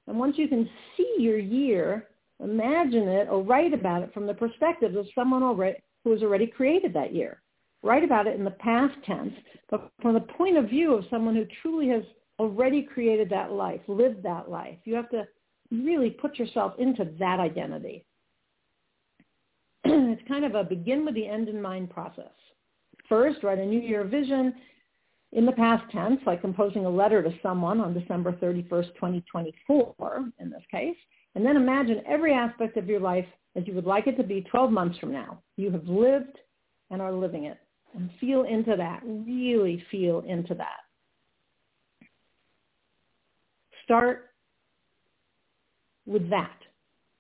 [0.06, 2.08] And once you can see your year,
[2.42, 6.46] imagine it or write about it from the perspective of someone already, who has already
[6.46, 7.42] created that year.
[7.82, 9.34] Write about it in the past tense,
[9.70, 12.02] but from the point of view of someone who truly has
[12.38, 14.78] already created that life, lived that life.
[14.84, 15.26] You have to
[15.70, 18.04] really put yourself into that identity.
[20.12, 22.32] it's kind of a begin with the end in mind process.
[23.08, 24.52] First, write a New Year vision
[25.32, 30.50] in the past tense, like composing a letter to someone on December 31st, 2024, in
[30.50, 30.96] this case.
[31.34, 34.42] And then imagine every aspect of your life as you would like it to be
[34.42, 35.42] 12 months from now.
[35.56, 36.38] You have lived
[36.90, 37.58] and are living it.
[37.94, 39.00] And feel into that.
[39.04, 40.80] Really feel into that.
[43.84, 44.30] Start
[46.06, 46.56] with that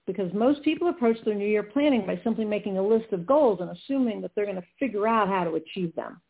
[0.06, 3.60] because most people approach their New Year planning by simply making a list of goals
[3.60, 6.20] and assuming that they're going to figure out how to achieve them.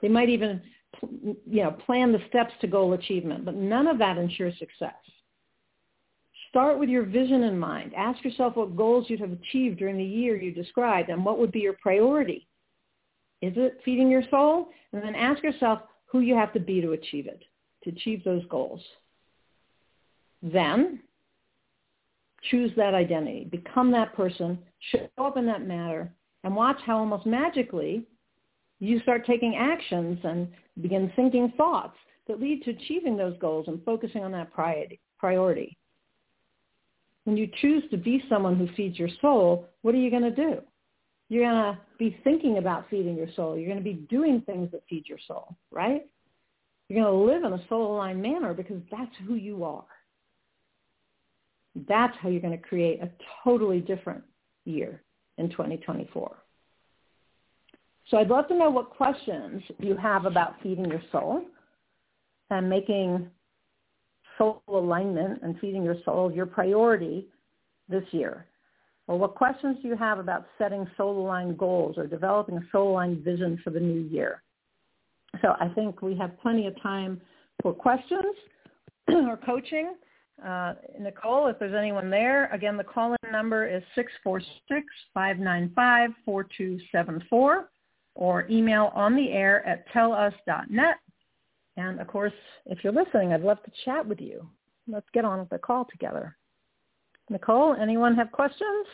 [0.00, 0.60] They might even,
[1.02, 4.94] you know, plan the steps to goal achievement, but none of that ensures success.
[6.48, 7.92] Start with your vision in mind.
[7.96, 11.50] Ask yourself what goals you'd have achieved during the year you described and what would
[11.50, 12.46] be your priority.
[13.40, 14.68] Is it feeding your soul?
[14.92, 17.42] And then ask yourself who you have to be to achieve it,
[17.84, 18.82] to achieve those goals.
[20.42, 21.00] Then
[22.50, 24.58] choose that identity, become that person,
[24.90, 26.12] show up in that matter,
[26.44, 28.04] and watch how almost magically
[28.80, 30.48] you start taking actions and
[30.80, 35.76] begin thinking thoughts that lead to achieving those goals and focusing on that priority.
[37.24, 40.30] When you choose to be someone who feeds your soul, what are you going to
[40.30, 40.60] do?
[41.28, 43.56] You're going to be thinking about feeding your soul.
[43.56, 46.04] You're going to be doing things that feed your soul, right?
[46.88, 49.84] You're going to live in a soul-aligned manner because that's who you are.
[51.88, 53.10] That's how you're going to create a
[53.42, 54.22] totally different
[54.64, 55.02] year
[55.38, 56.36] in 2024.
[58.08, 61.44] So I'd love to know what questions you have about feeding your soul
[62.50, 63.28] and making
[64.36, 67.26] soul alignment and feeding your soul your priority
[67.88, 68.46] this year.
[69.08, 73.60] Or what questions do you have about setting soul-aligned goals or developing a soul-aligned vision
[73.64, 74.42] for the new year?
[75.40, 77.20] So I think we have plenty of time
[77.62, 78.34] for questions
[79.08, 79.94] or coaching.
[80.44, 83.82] Uh, Nicole, if there's anyone there, again, the call-in number is
[85.16, 87.64] 646-595-4274
[88.14, 90.96] or email on the air at tellus.net.
[91.76, 92.32] And of course,
[92.66, 94.46] if you're listening, I'd love to chat with you.
[94.88, 96.36] Let's get on with the call together.
[97.30, 98.86] Nicole, anyone have questions?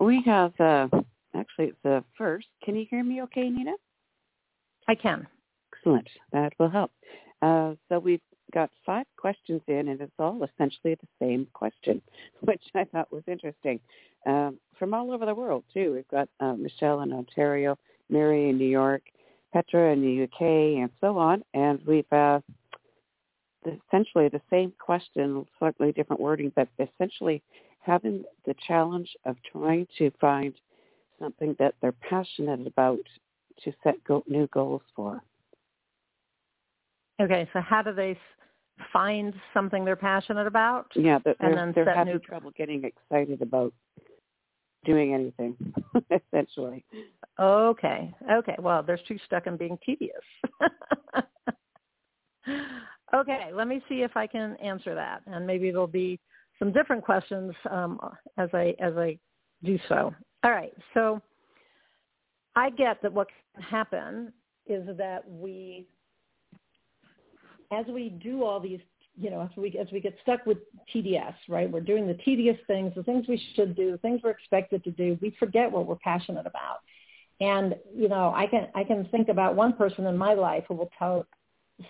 [0.00, 0.88] We have, uh,
[1.36, 2.46] actually, it's the first.
[2.64, 3.74] Can you hear me okay, Nina?
[4.88, 5.26] I can.
[5.72, 6.08] Excellent.
[6.32, 6.90] That will help.
[7.42, 8.20] Uh, so we've
[8.54, 12.00] got five questions in, and it's all essentially the same question,
[12.40, 13.80] which I thought was interesting.
[14.26, 15.92] Um, from all over the world, too.
[15.94, 17.76] We've got uh, Michelle in Ontario,
[18.08, 19.02] Mary in New York,
[19.52, 21.42] Petra in the UK, and so on.
[21.52, 22.40] And we've uh,
[23.66, 27.42] essentially the same question, slightly different wording, but essentially
[27.80, 30.54] having the challenge of trying to find
[31.20, 32.98] something that they're passionate about
[33.62, 35.22] to set go- new goals for.
[37.20, 38.18] Okay, so how do they
[38.92, 40.86] find something they're passionate about?
[40.94, 42.18] Yeah, but and then they're having new...
[42.18, 43.72] trouble getting excited about
[44.84, 45.56] doing anything,
[46.10, 46.84] essentially.
[47.38, 48.56] Okay, okay.
[48.58, 50.12] Well, they're too stuck in being tedious.
[53.14, 56.20] okay, let me see if I can answer that, and maybe there'll be
[56.58, 57.98] some different questions um,
[58.38, 59.18] as I as I
[59.62, 60.14] do so.
[60.44, 61.22] All right, so
[62.56, 64.32] I get that what can happen
[64.66, 65.86] is that we,
[67.74, 68.80] as we do all these,
[69.16, 70.58] you know, as we as we get stuck with
[70.94, 71.70] TDS, right?
[71.70, 74.90] We're doing the tedious things, the things we should do, the things we're expected to
[74.90, 75.18] do.
[75.20, 76.78] We forget what we're passionate about.
[77.40, 80.74] And you know, I can I can think about one person in my life who
[80.74, 81.26] will tell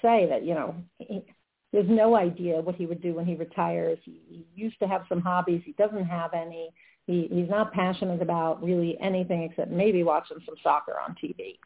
[0.00, 1.24] say that you know he,
[1.72, 3.98] there's no idea what he would do when he retires.
[4.04, 5.62] He, he used to have some hobbies.
[5.64, 6.70] He doesn't have any.
[7.06, 11.58] He, he's not passionate about really anything except maybe watching some soccer on TV.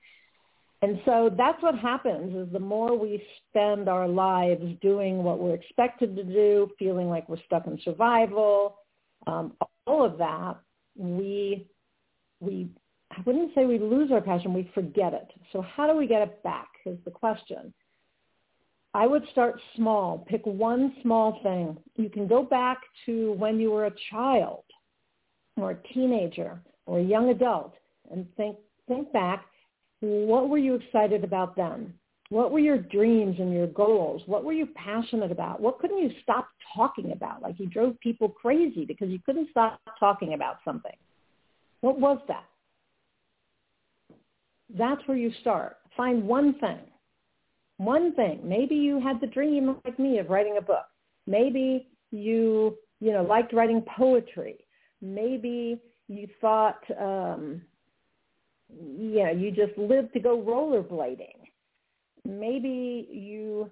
[0.81, 5.55] And so that's what happens is the more we spend our lives doing what we're
[5.55, 8.77] expected to do, feeling like we're stuck in survival,
[9.27, 9.55] um,
[9.87, 10.57] all of that,
[10.97, 11.67] we,
[12.41, 12.69] we,
[13.11, 15.29] I wouldn't say we lose our passion, we forget it.
[15.53, 17.73] So how do we get it back is the question.
[18.95, 20.25] I would start small.
[20.29, 21.77] Pick one small thing.
[21.97, 24.65] You can go back to when you were a child
[25.57, 27.75] or a teenager or a young adult
[28.11, 28.57] and think,
[28.87, 29.45] think back,
[30.01, 31.93] what were you excited about then?
[32.31, 34.23] What were your dreams and your goals?
[34.27, 35.61] What were you passionate about?
[35.61, 37.41] What couldn't you stop talking about?
[37.41, 40.97] Like you drove people crazy because you couldn't stop talking about something.
[41.81, 42.45] What was that?
[44.77, 45.79] That's where you start.
[45.97, 46.81] Find one thing.
[47.79, 48.41] One thing.
[48.45, 50.85] Maybe you had the dream like me of writing a book.
[51.27, 54.59] Maybe you, you know, liked writing poetry
[55.01, 57.63] maybe you thought, um,
[58.71, 61.37] know, you just lived to go rollerblading.
[62.25, 63.71] Maybe you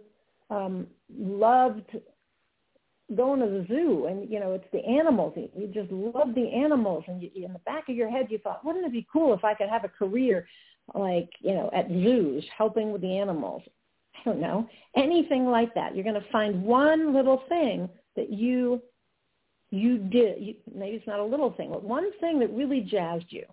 [0.51, 0.87] um,
[1.17, 1.85] loved
[3.15, 5.35] going to the zoo and you know it's the animals.
[5.37, 7.05] You just love the animals.
[7.07, 9.45] And you, in the back of your head you thought wouldn't it be cool if
[9.45, 10.49] i could have a career
[10.95, 13.63] like you know at zoos helping with the animals?
[14.19, 14.69] I don't know.
[14.97, 15.95] Anything like that.
[15.95, 18.81] You're going to find one little thing that you
[19.71, 23.27] you did, you, maybe it's not a little thing, but one thing that really jazzed
[23.31, 23.45] you,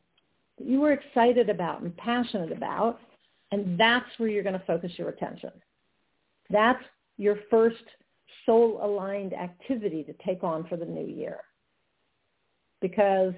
[0.65, 2.99] you were excited about and passionate about,
[3.51, 5.51] and that's where you're going to focus your attention.
[6.49, 6.83] That's
[7.17, 7.83] your first
[8.45, 11.39] soul-aligned activity to take on for the new year.
[12.81, 13.33] Because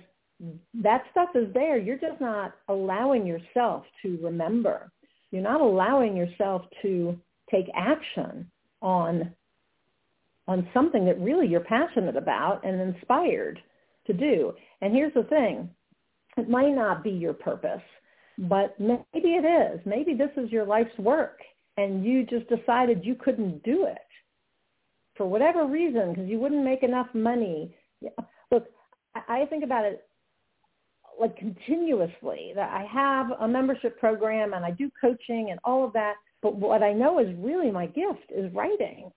[0.74, 1.78] that stuff is there.
[1.78, 4.92] You're just not allowing yourself to remember.
[5.32, 7.18] You're not allowing yourself to
[7.52, 8.50] take action
[8.82, 9.34] on
[10.48, 13.60] on something that really you're passionate about and inspired
[14.06, 14.54] to do.
[14.82, 15.70] And here's the thing.
[16.38, 17.82] It might not be your purpose,
[18.38, 19.80] but maybe it is.
[19.86, 21.40] Maybe this is your life's work
[21.78, 23.98] and you just decided you couldn't do it
[25.16, 27.76] for whatever reason because you wouldn't make enough money.
[28.52, 28.68] Look,
[29.28, 30.04] I think about it
[31.20, 35.94] like continuously that I have a membership program and I do coaching and all of
[35.94, 36.16] that.
[36.42, 39.12] But what I know is really my gift is writing.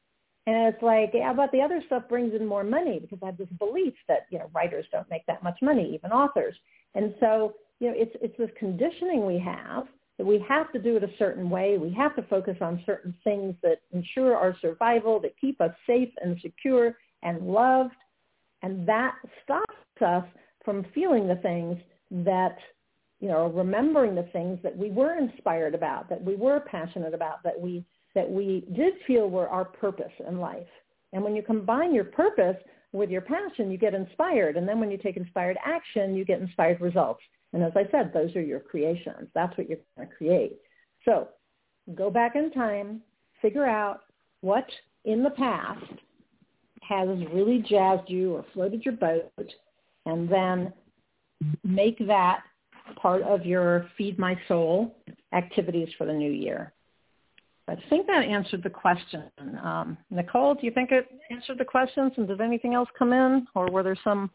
[0.46, 3.36] And it's like, yeah, but the other stuff brings in more money because I have
[3.36, 6.54] this belief that, you know, writers don't make that much money, even authors.
[6.94, 9.86] And so you know, it's it's this conditioning we have
[10.18, 11.78] that we have to do it a certain way.
[11.78, 16.10] We have to focus on certain things that ensure our survival, that keep us safe
[16.20, 17.94] and secure and loved.
[18.62, 19.14] And that
[19.44, 20.24] stops us
[20.64, 21.78] from feeling the things
[22.10, 22.58] that,
[23.20, 27.44] you know, remembering the things that we were inspired about, that we were passionate about,
[27.44, 27.84] that we,
[28.16, 30.66] that we did feel were our purpose in life.
[31.12, 32.56] And when you combine your purpose
[32.92, 34.56] with your passion, you get inspired.
[34.56, 37.22] And then when you take inspired action, you get inspired results.
[37.52, 39.28] And as I said, those are your creations.
[39.34, 40.58] That's what you're going to create.
[41.04, 41.28] So
[41.94, 43.00] go back in time,
[43.40, 44.00] figure out
[44.40, 44.66] what
[45.04, 45.84] in the past
[46.82, 49.52] has really jazzed you or floated your boat,
[50.06, 50.72] and then
[51.64, 52.42] make that
[52.96, 54.96] part of your Feed My Soul
[55.32, 56.72] activities for the new year.
[57.68, 59.24] I think that answered the question.
[59.62, 62.12] Um, Nicole, do you think it answered the questions?
[62.16, 64.30] And did anything else come in, or were there some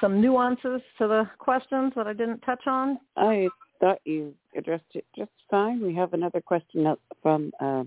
[0.00, 2.98] some nuances to the questions that I didn't touch on?
[3.16, 3.48] I
[3.80, 5.82] thought you addressed it just fine.
[5.82, 7.52] We have another question up from.
[7.60, 7.84] Uh,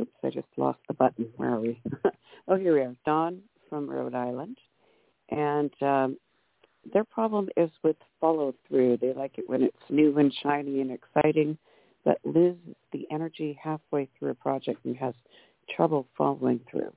[0.00, 1.28] oops, I just lost the button.
[1.36, 1.80] Where are we?
[2.48, 2.94] oh, here we are.
[3.06, 3.40] Don
[3.70, 4.58] from Rhode Island,
[5.30, 6.18] and um,
[6.92, 8.98] their problem is with follow through.
[8.98, 11.56] They like it when it's new and shiny and exciting
[12.04, 12.58] but loses
[12.92, 15.14] the energy halfway through a project and has
[15.74, 16.92] trouble following through.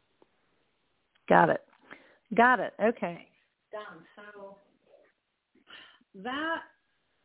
[1.30, 1.62] Got it.
[2.36, 2.74] Got it.
[2.82, 3.28] Okay.
[3.72, 3.84] Don.
[4.16, 4.58] So
[6.24, 6.58] that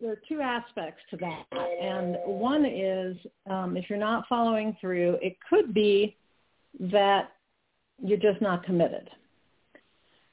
[0.01, 3.17] there are two aspects to that, and one is
[3.49, 6.17] um, if you're not following through, it could be
[6.81, 7.33] that
[8.03, 9.09] you're just not committed.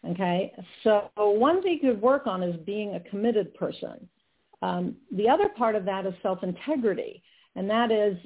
[0.09, 4.07] Okay, so one thing you could work on is being a committed person.
[4.61, 7.21] Um, the other part of that is self-integrity
[7.59, 8.17] and that is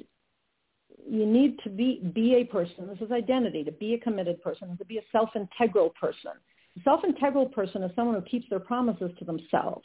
[1.10, 2.86] you need to be, be a person.
[2.86, 6.30] This is identity, to be a committed person, to be a self-integral person.
[6.78, 9.84] A self-integral person is someone who keeps their promises to themselves.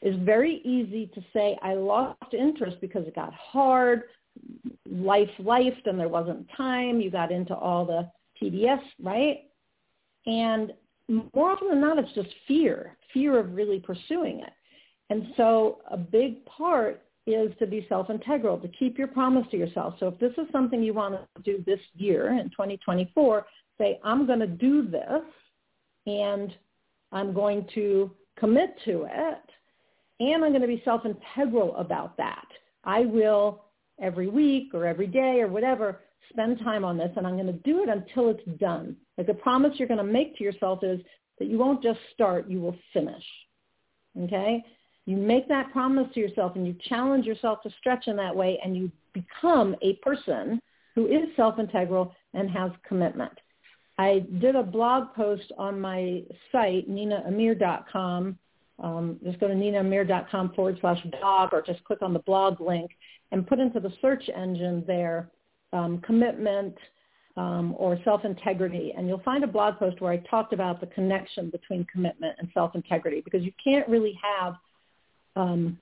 [0.00, 4.04] It's very easy to say, I lost interest because it got hard,
[4.88, 8.08] life lifed and there wasn't time, you got into all the
[8.40, 9.40] TDS, right?
[10.26, 10.72] And
[11.34, 14.52] more often than not, it's just fear, fear of really pursuing it.
[15.10, 19.94] And so a big part is to be self-integral, to keep your promise to yourself.
[20.00, 23.46] So if this is something you want to do this year in 2024,
[23.78, 25.22] say, I'm going to do this
[26.06, 26.52] and
[27.12, 29.42] I'm going to commit to it
[30.20, 32.46] and I'm going to be self-integral about that.
[32.84, 33.64] I will
[34.00, 36.00] every week or every day or whatever
[36.30, 38.96] spend time on this and I'm going to do it until it's done.
[39.16, 41.00] Like the promise you're going to make to yourself is
[41.38, 43.24] that you won't just start, you will finish.
[44.20, 44.64] Okay?
[45.06, 48.58] You make that promise to yourself and you challenge yourself to stretch in that way
[48.64, 50.60] and you become a person
[50.94, 53.32] who is self-integral and has commitment.
[53.98, 58.38] I did a blog post on my site, ninaamir.com.
[58.78, 62.90] Um, just go to ninaamir.com forward slash blog or just click on the blog link
[63.32, 65.30] and put into the search engine there
[65.72, 66.74] um, commitment
[67.36, 68.92] um, or self-integrity.
[68.96, 72.48] And you'll find a blog post where I talked about the connection between commitment and
[72.54, 74.54] self-integrity because you can't really have–
[75.36, 75.78] um,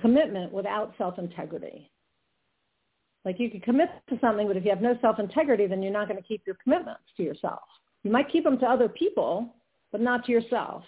[0.00, 1.90] commitment without self-integrity.
[3.24, 6.08] Like you can commit to something, but if you have no self-integrity, then you're not
[6.08, 7.62] going to keep your commitments to yourself.
[8.02, 9.54] You might keep them to other people,
[9.92, 10.84] but not to yourself.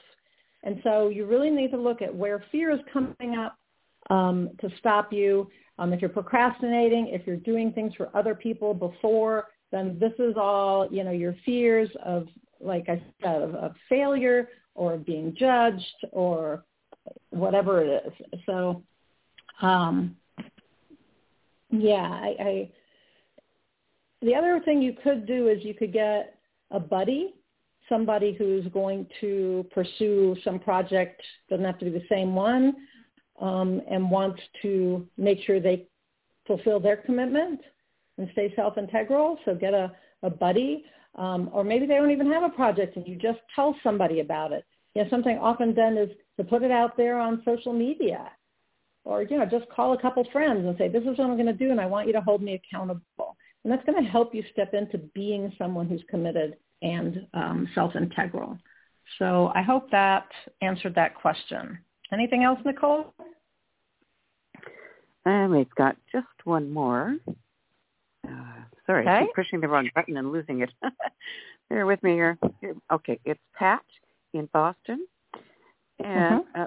[0.62, 3.56] And so you really need to look at where fear is coming up
[4.10, 5.48] um, to stop you.
[5.78, 10.34] Um, if you're procrastinating, if you're doing things for other people before, then this is
[10.36, 12.26] all, you know, your fears of,
[12.60, 16.64] like I said, of, of failure or being judged or
[17.30, 18.40] whatever it is.
[18.46, 18.82] So,
[19.62, 20.16] um,
[21.70, 22.70] yeah, I, I.
[24.22, 26.38] The other thing you could do is you could get
[26.70, 27.34] a buddy,
[27.88, 31.22] somebody who's going to pursue some project.
[31.50, 32.76] Doesn't have to be the same one,
[33.40, 35.86] um, and wants to make sure they
[36.46, 37.60] fulfill their commitment
[38.18, 39.38] and stay self-integral.
[39.44, 39.92] So get a,
[40.22, 40.84] a buddy,
[41.16, 44.52] um, or maybe they don't even have a project, and you just tell somebody about
[44.52, 44.64] it.
[44.96, 48.30] You know, something often done is to put it out there on social media
[49.04, 51.44] or, you know, just call a couple friends and say, this is what I'm going
[51.44, 53.36] to do and I want you to hold me accountable.
[53.62, 58.56] And that's going to help you step into being someone who's committed and um, self-integral.
[59.18, 60.28] So I hope that
[60.62, 61.78] answered that question.
[62.10, 63.12] Anything else, Nicole?
[65.26, 67.16] And we've got just one more.
[68.26, 69.10] Uh, sorry, okay.
[69.10, 70.70] I keep pushing the wrong button and losing it.
[71.68, 72.38] Bear with me here.
[72.90, 73.82] Okay, it's Pat
[74.32, 75.06] in Boston.
[75.98, 76.62] And mm-hmm.
[76.62, 76.66] uh,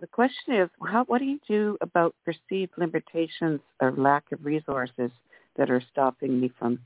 [0.00, 5.10] the question is, how, what do you do about perceived limitations or lack of resources
[5.56, 6.78] that are stopping me from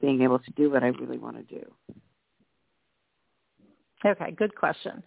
[0.00, 1.64] being able to do what I really want to do?
[4.04, 5.02] Okay, good question.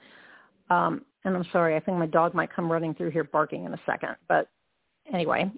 [0.70, 3.74] Um, and I'm sorry, I think my dog might come running through here barking in
[3.74, 4.16] a second.
[4.28, 4.48] But
[5.12, 5.52] anyway,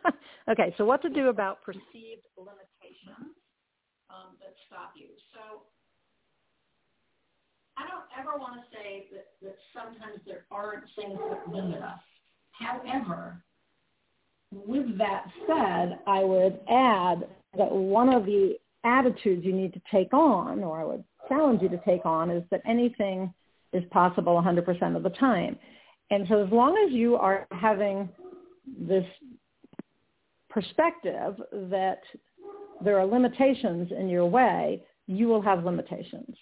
[0.50, 0.74] okay.
[0.76, 3.36] So what to do about perceived limitations
[4.10, 5.08] um, that stop you?
[5.34, 5.62] So
[7.80, 12.00] I don't ever want to say that, that sometimes there aren't things that limit us.
[12.52, 13.42] However,
[14.52, 20.12] with that said, I would add that one of the attitudes you need to take
[20.12, 23.32] on, or I would challenge you to take on, is that anything
[23.72, 25.56] is possible 100% of the time.
[26.10, 28.08] And so as long as you are having
[28.78, 29.04] this
[30.48, 32.00] perspective that
[32.84, 36.36] there are limitations in your way, you will have limitations.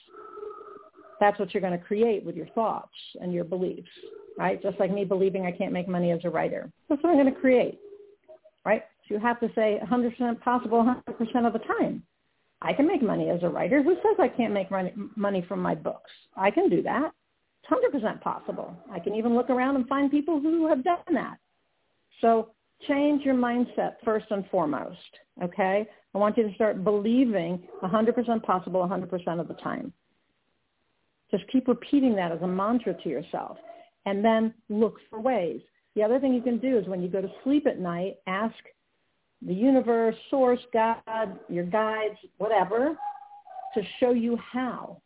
[1.20, 3.88] That's what you're going to create with your thoughts and your beliefs,
[4.38, 4.62] right?
[4.62, 6.70] Just like me believing I can't make money as a writer.
[6.88, 7.80] That's what I'm going to create,
[8.64, 8.84] right?
[9.08, 12.02] So you have to say 100% possible 100% of the time.
[12.60, 13.82] I can make money as a writer.
[13.82, 14.68] Who says I can't make
[15.16, 16.10] money from my books?
[16.36, 17.12] I can do that.
[17.62, 18.76] It's 100% possible.
[18.92, 21.38] I can even look around and find people who have done that.
[22.20, 22.50] So
[22.86, 24.98] change your mindset first and foremost,
[25.42, 25.86] okay?
[26.14, 29.92] I want you to start believing 100% possible 100% of the time.
[31.30, 33.58] Just keep repeating that as a mantra to yourself
[34.06, 35.60] and then look for ways.
[35.94, 38.54] The other thing you can do is when you go to sleep at night, ask
[39.42, 42.96] the universe, source, God, your guides, whatever,
[43.74, 45.00] to show you how.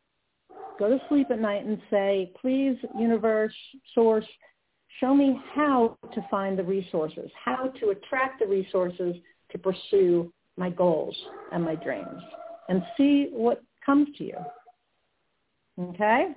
[0.79, 3.55] Go to sleep at night and say, please, universe,
[3.95, 4.25] source,
[5.01, 9.17] show me how to find the resources, how to attract the resources
[9.51, 11.17] to pursue my goals
[11.53, 12.23] and my dreams,
[12.69, 14.37] and see what comes to you.
[15.81, 16.29] Okay?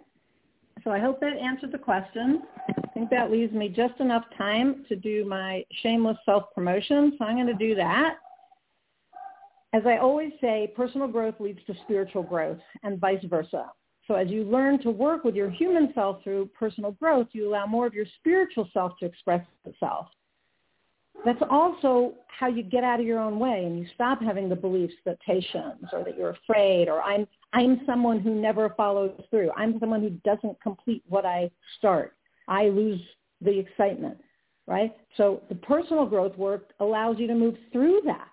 [0.84, 2.44] So I hope that answered the question.
[2.70, 7.36] I think that leaves me just enough time to do my shameless self-promotion, so I'm
[7.36, 8.18] going to do that.
[9.74, 13.72] As I always say, personal growth leads to spiritual growth and vice versa.
[14.08, 17.66] So as you learn to work with your human self through personal growth, you allow
[17.66, 20.08] more of your spiritual self to express itself.
[21.26, 24.55] That's also how you get out of your own way and you stop having the
[24.55, 29.49] beliefs that patience or that you're afraid or I'm I'm someone who never follows through.
[29.57, 31.49] I'm someone who doesn't complete what I
[31.80, 32.13] start.
[32.47, 33.01] I lose
[33.41, 34.17] the excitement,
[34.67, 34.93] right?
[35.17, 38.28] So the personal growth work allows you to move through that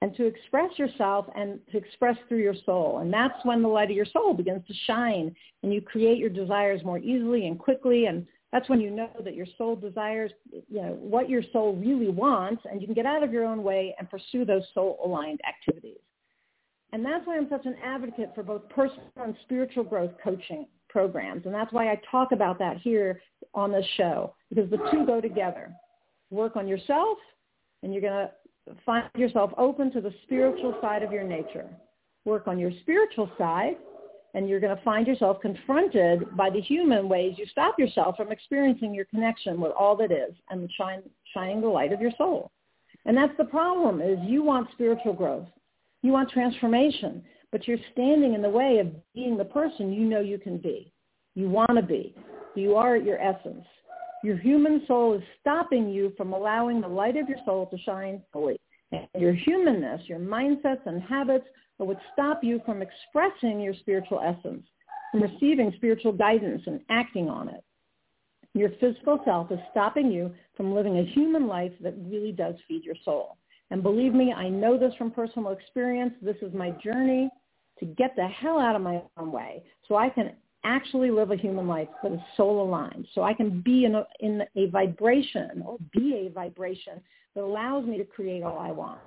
[0.00, 2.98] and to express yourself and to express through your soul.
[2.98, 6.30] And that's when the light of your soul begins to shine and you create your
[6.30, 10.82] desires more easily and quickly and that's when you know that your soul desires, you
[10.82, 13.94] know, what your soul really wants, and you can get out of your own way
[13.98, 15.98] and pursue those soul-aligned activities.
[16.92, 21.46] And that's why I'm such an advocate for both personal and spiritual growth coaching programs.
[21.46, 23.22] And that's why I talk about that here
[23.54, 25.72] on this show, because the two go together.
[26.30, 27.16] Work on yourself,
[27.82, 31.68] and you're going to find yourself open to the spiritual side of your nature.
[32.26, 33.76] Work on your spiritual side,
[34.34, 38.32] and you're going to find yourself confronted by the human ways you stop yourself from
[38.32, 41.02] experiencing your connection with all that is and shine,
[41.34, 42.50] shining the light of your soul.
[43.04, 45.48] And that's the problem is you want spiritual growth.
[46.02, 50.20] You want transformation, but you're standing in the way of being the person you know
[50.20, 50.92] you can be.
[51.34, 52.14] You want to be.
[52.54, 53.64] You are at your essence.
[54.22, 58.22] Your human soul is stopping you from allowing the light of your soul to shine
[58.32, 58.58] fully.
[58.92, 61.46] And your humanness, your mindsets and habits
[61.78, 64.64] that would stop you from expressing your spiritual essence,
[65.10, 67.62] from receiving spiritual guidance and acting on it.
[68.54, 72.84] Your physical self is stopping you from living a human life that really does feed
[72.84, 73.38] your soul.
[73.70, 76.12] And believe me, I know this from personal experience.
[76.20, 77.30] This is my journey
[77.78, 80.32] to get the hell out of my own way so I can
[80.64, 83.06] actually live a human life that is soul aligned.
[83.14, 87.00] So I can be in a, in a vibration or be a vibration
[87.34, 89.00] that allows me to create all I want,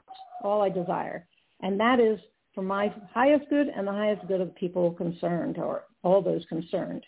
[0.44, 1.28] all I desire.
[1.62, 2.20] And that is
[2.56, 6.46] for my highest good and the highest good of the people concerned or all those
[6.48, 7.06] concerned.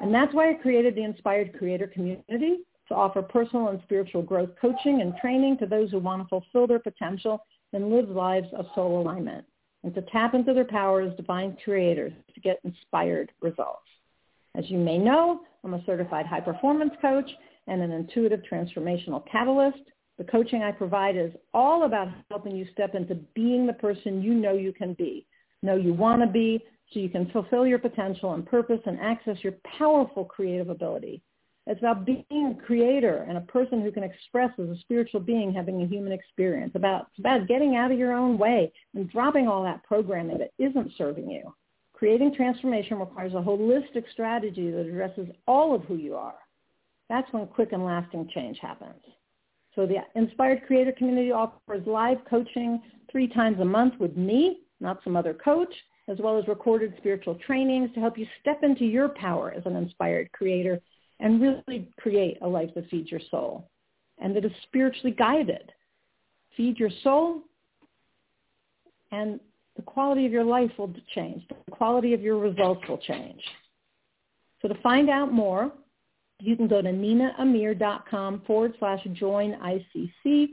[0.00, 2.58] And that's why I created the Inspired Creator Community
[2.88, 6.66] to offer personal and spiritual growth coaching and training to those who want to fulfill
[6.66, 9.44] their potential and live lives of soul alignment
[9.82, 13.82] and to tap into their power as divine creators to get inspired results.
[14.54, 17.28] As you may know, I'm a certified high performance coach
[17.66, 19.82] and an intuitive transformational catalyst
[20.18, 24.32] the coaching I provide is all about helping you step into being the person you
[24.32, 25.26] know you can be,
[25.62, 29.36] know you want to be, so you can fulfill your potential and purpose and access
[29.42, 31.20] your powerful creative ability.
[31.66, 35.52] It's about being a creator and a person who can express as a spiritual being
[35.52, 36.72] having a human experience.
[36.76, 40.52] About, it's about getting out of your own way and dropping all that programming that
[40.58, 41.52] isn't serving you.
[41.92, 46.36] Creating transformation requires a holistic strategy that addresses all of who you are.
[47.08, 49.02] That's when quick and lasting change happens.
[49.76, 55.00] So the Inspired Creator Community offers live coaching three times a month with me, not
[55.04, 55.72] some other coach.
[56.08, 59.74] as well as recorded spiritual trainings to help you step into your power as an
[59.74, 60.80] inspired creator
[61.18, 63.68] and really create a life that feeds your soul
[64.18, 65.72] and that is spiritually guided.
[66.56, 67.42] Feed your soul
[69.10, 69.40] and
[69.74, 71.42] the quality of your life will change.
[71.48, 73.42] The quality of your results will change.
[74.62, 75.72] So to find out more,
[76.40, 80.50] you can go to ninaamir.com forward slash join ICC.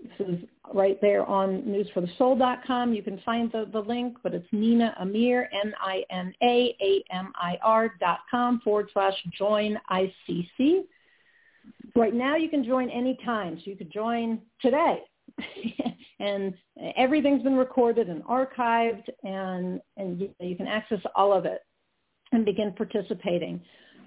[0.00, 2.92] This is right there on newsforthesoul.com.
[2.94, 6.34] You can find the, the link, but it's Nina Amir, N-I-N-A-A-M-I-R
[7.98, 10.84] dot com forward slash join ICC.
[11.96, 13.56] Right now you can join anytime.
[13.56, 15.02] So you could join today.
[16.20, 16.54] and
[16.96, 21.62] everything's been recorded and archived and, and you, you can access all of it
[22.32, 23.60] and begin participating.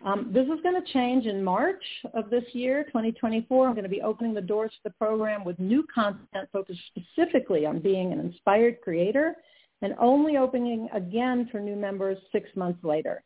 [0.03, 1.83] Um, this is going to change in March
[2.15, 3.67] of this year, 2024.
[3.67, 7.67] I'm going to be opening the doors to the program with new content focused specifically
[7.67, 9.35] on being an inspired creator
[9.83, 13.21] and only opening again for new members six months later.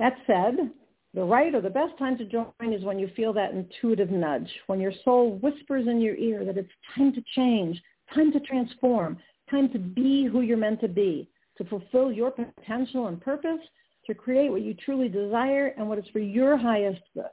[0.00, 0.70] That said,
[1.14, 4.50] the right or the best time to join is when you feel that intuitive nudge,
[4.66, 7.80] when your soul whispers in your ear that it's time to change,
[8.12, 9.16] time to transform,
[9.48, 13.60] time to be who you're meant to be, to fulfill your potential and purpose,
[14.06, 17.24] to create what you truly desire and what is for your highest good,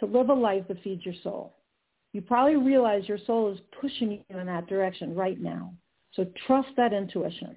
[0.00, 1.54] to live a life that feeds your soul.
[2.12, 5.74] You probably realize your soul is pushing you in that direction right now.
[6.14, 7.54] So trust that intuition.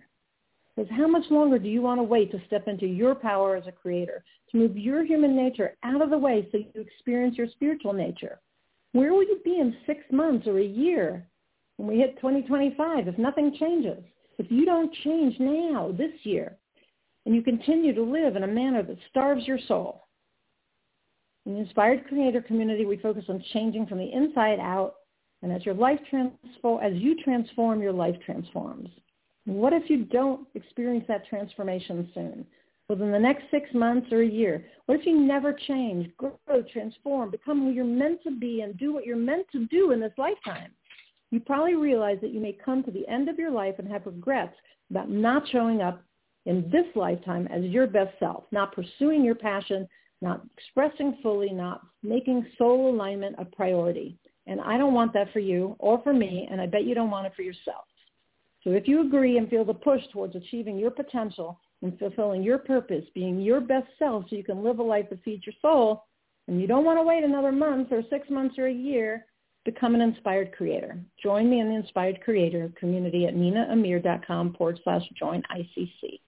[0.76, 3.68] Because how much longer do you want to wait to step into your power as
[3.68, 7.48] a creator, to move your human nature out of the way so you experience your
[7.48, 8.40] spiritual nature?
[8.94, 11.28] Where will you be in six months or a year
[11.78, 14.04] when we hit 2025 if nothing changes?
[14.38, 16.58] If you don't change now, this year,
[17.26, 20.08] and you continue to live in a manner that starves your soul.
[21.46, 24.96] In the Inspired Creator community, we focus on changing from the inside out,
[25.42, 28.90] and as your life transform, as you transform, your life transforms.
[29.46, 32.46] what if you don't experience that transformation soon?
[32.88, 34.66] Within the next six months or a year?
[34.86, 38.94] What if you never change, grow, transform, become who you're meant to be and do
[38.94, 40.72] what you're meant to do in this lifetime?
[41.32, 44.06] You probably realize that you may come to the end of your life and have
[44.06, 44.56] regrets
[44.90, 46.04] about not showing up
[46.46, 49.88] in this lifetime as your best self, not pursuing your passion,
[50.22, 54.18] not expressing fully, not making soul alignment a priority.
[54.48, 57.12] And I don't want that for you or for me, and I bet you don't
[57.12, 57.86] want it for yourself.
[58.64, 62.60] So if you agree and feel the push towards achieving your potential and fulfilling your
[62.60, 66.06] purpose, being your best self so you can live a life that feeds your soul,
[66.48, 69.26] and you don't want to wait another month or six months or a year,
[69.66, 71.00] become an inspired creator.
[71.22, 76.20] Join me in the Inspired Creator community at ninaamir.com forward slash join ICC.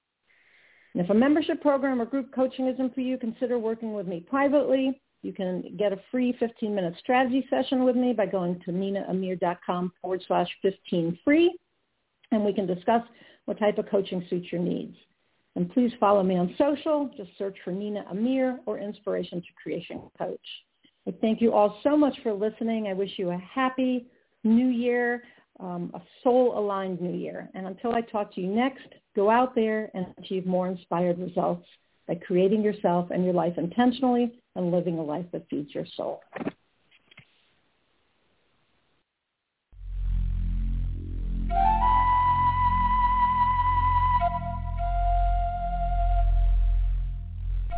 [0.93, 4.19] And if a membership program or group coaching isn't for you, consider working with me
[4.19, 5.01] privately.
[5.23, 10.21] You can get a free 15-minute strategy session with me by going to ninaamir.com forward
[10.27, 11.57] slash 15 free,
[12.31, 13.01] and we can discuss
[13.45, 14.95] what type of coaching suits your needs.
[15.55, 17.09] And please follow me on social.
[17.15, 20.39] Just search for Nina Amir or Inspiration to Creation Coach.
[21.21, 22.87] Thank you all so much for listening.
[22.87, 24.07] I wish you a happy
[24.43, 25.23] new year,
[25.59, 27.49] um, a soul-aligned new year.
[27.53, 31.67] And until I talk to you next, Go out there and achieve more inspired results
[32.07, 36.21] by creating yourself and your life intentionally and living a life that feeds your soul.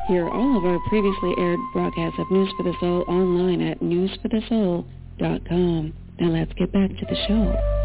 [0.08, 5.94] Hear all of our previously aired broadcasts of News for the Soul online at newsforthesoul.com.
[6.20, 7.85] Now let's get back to the show.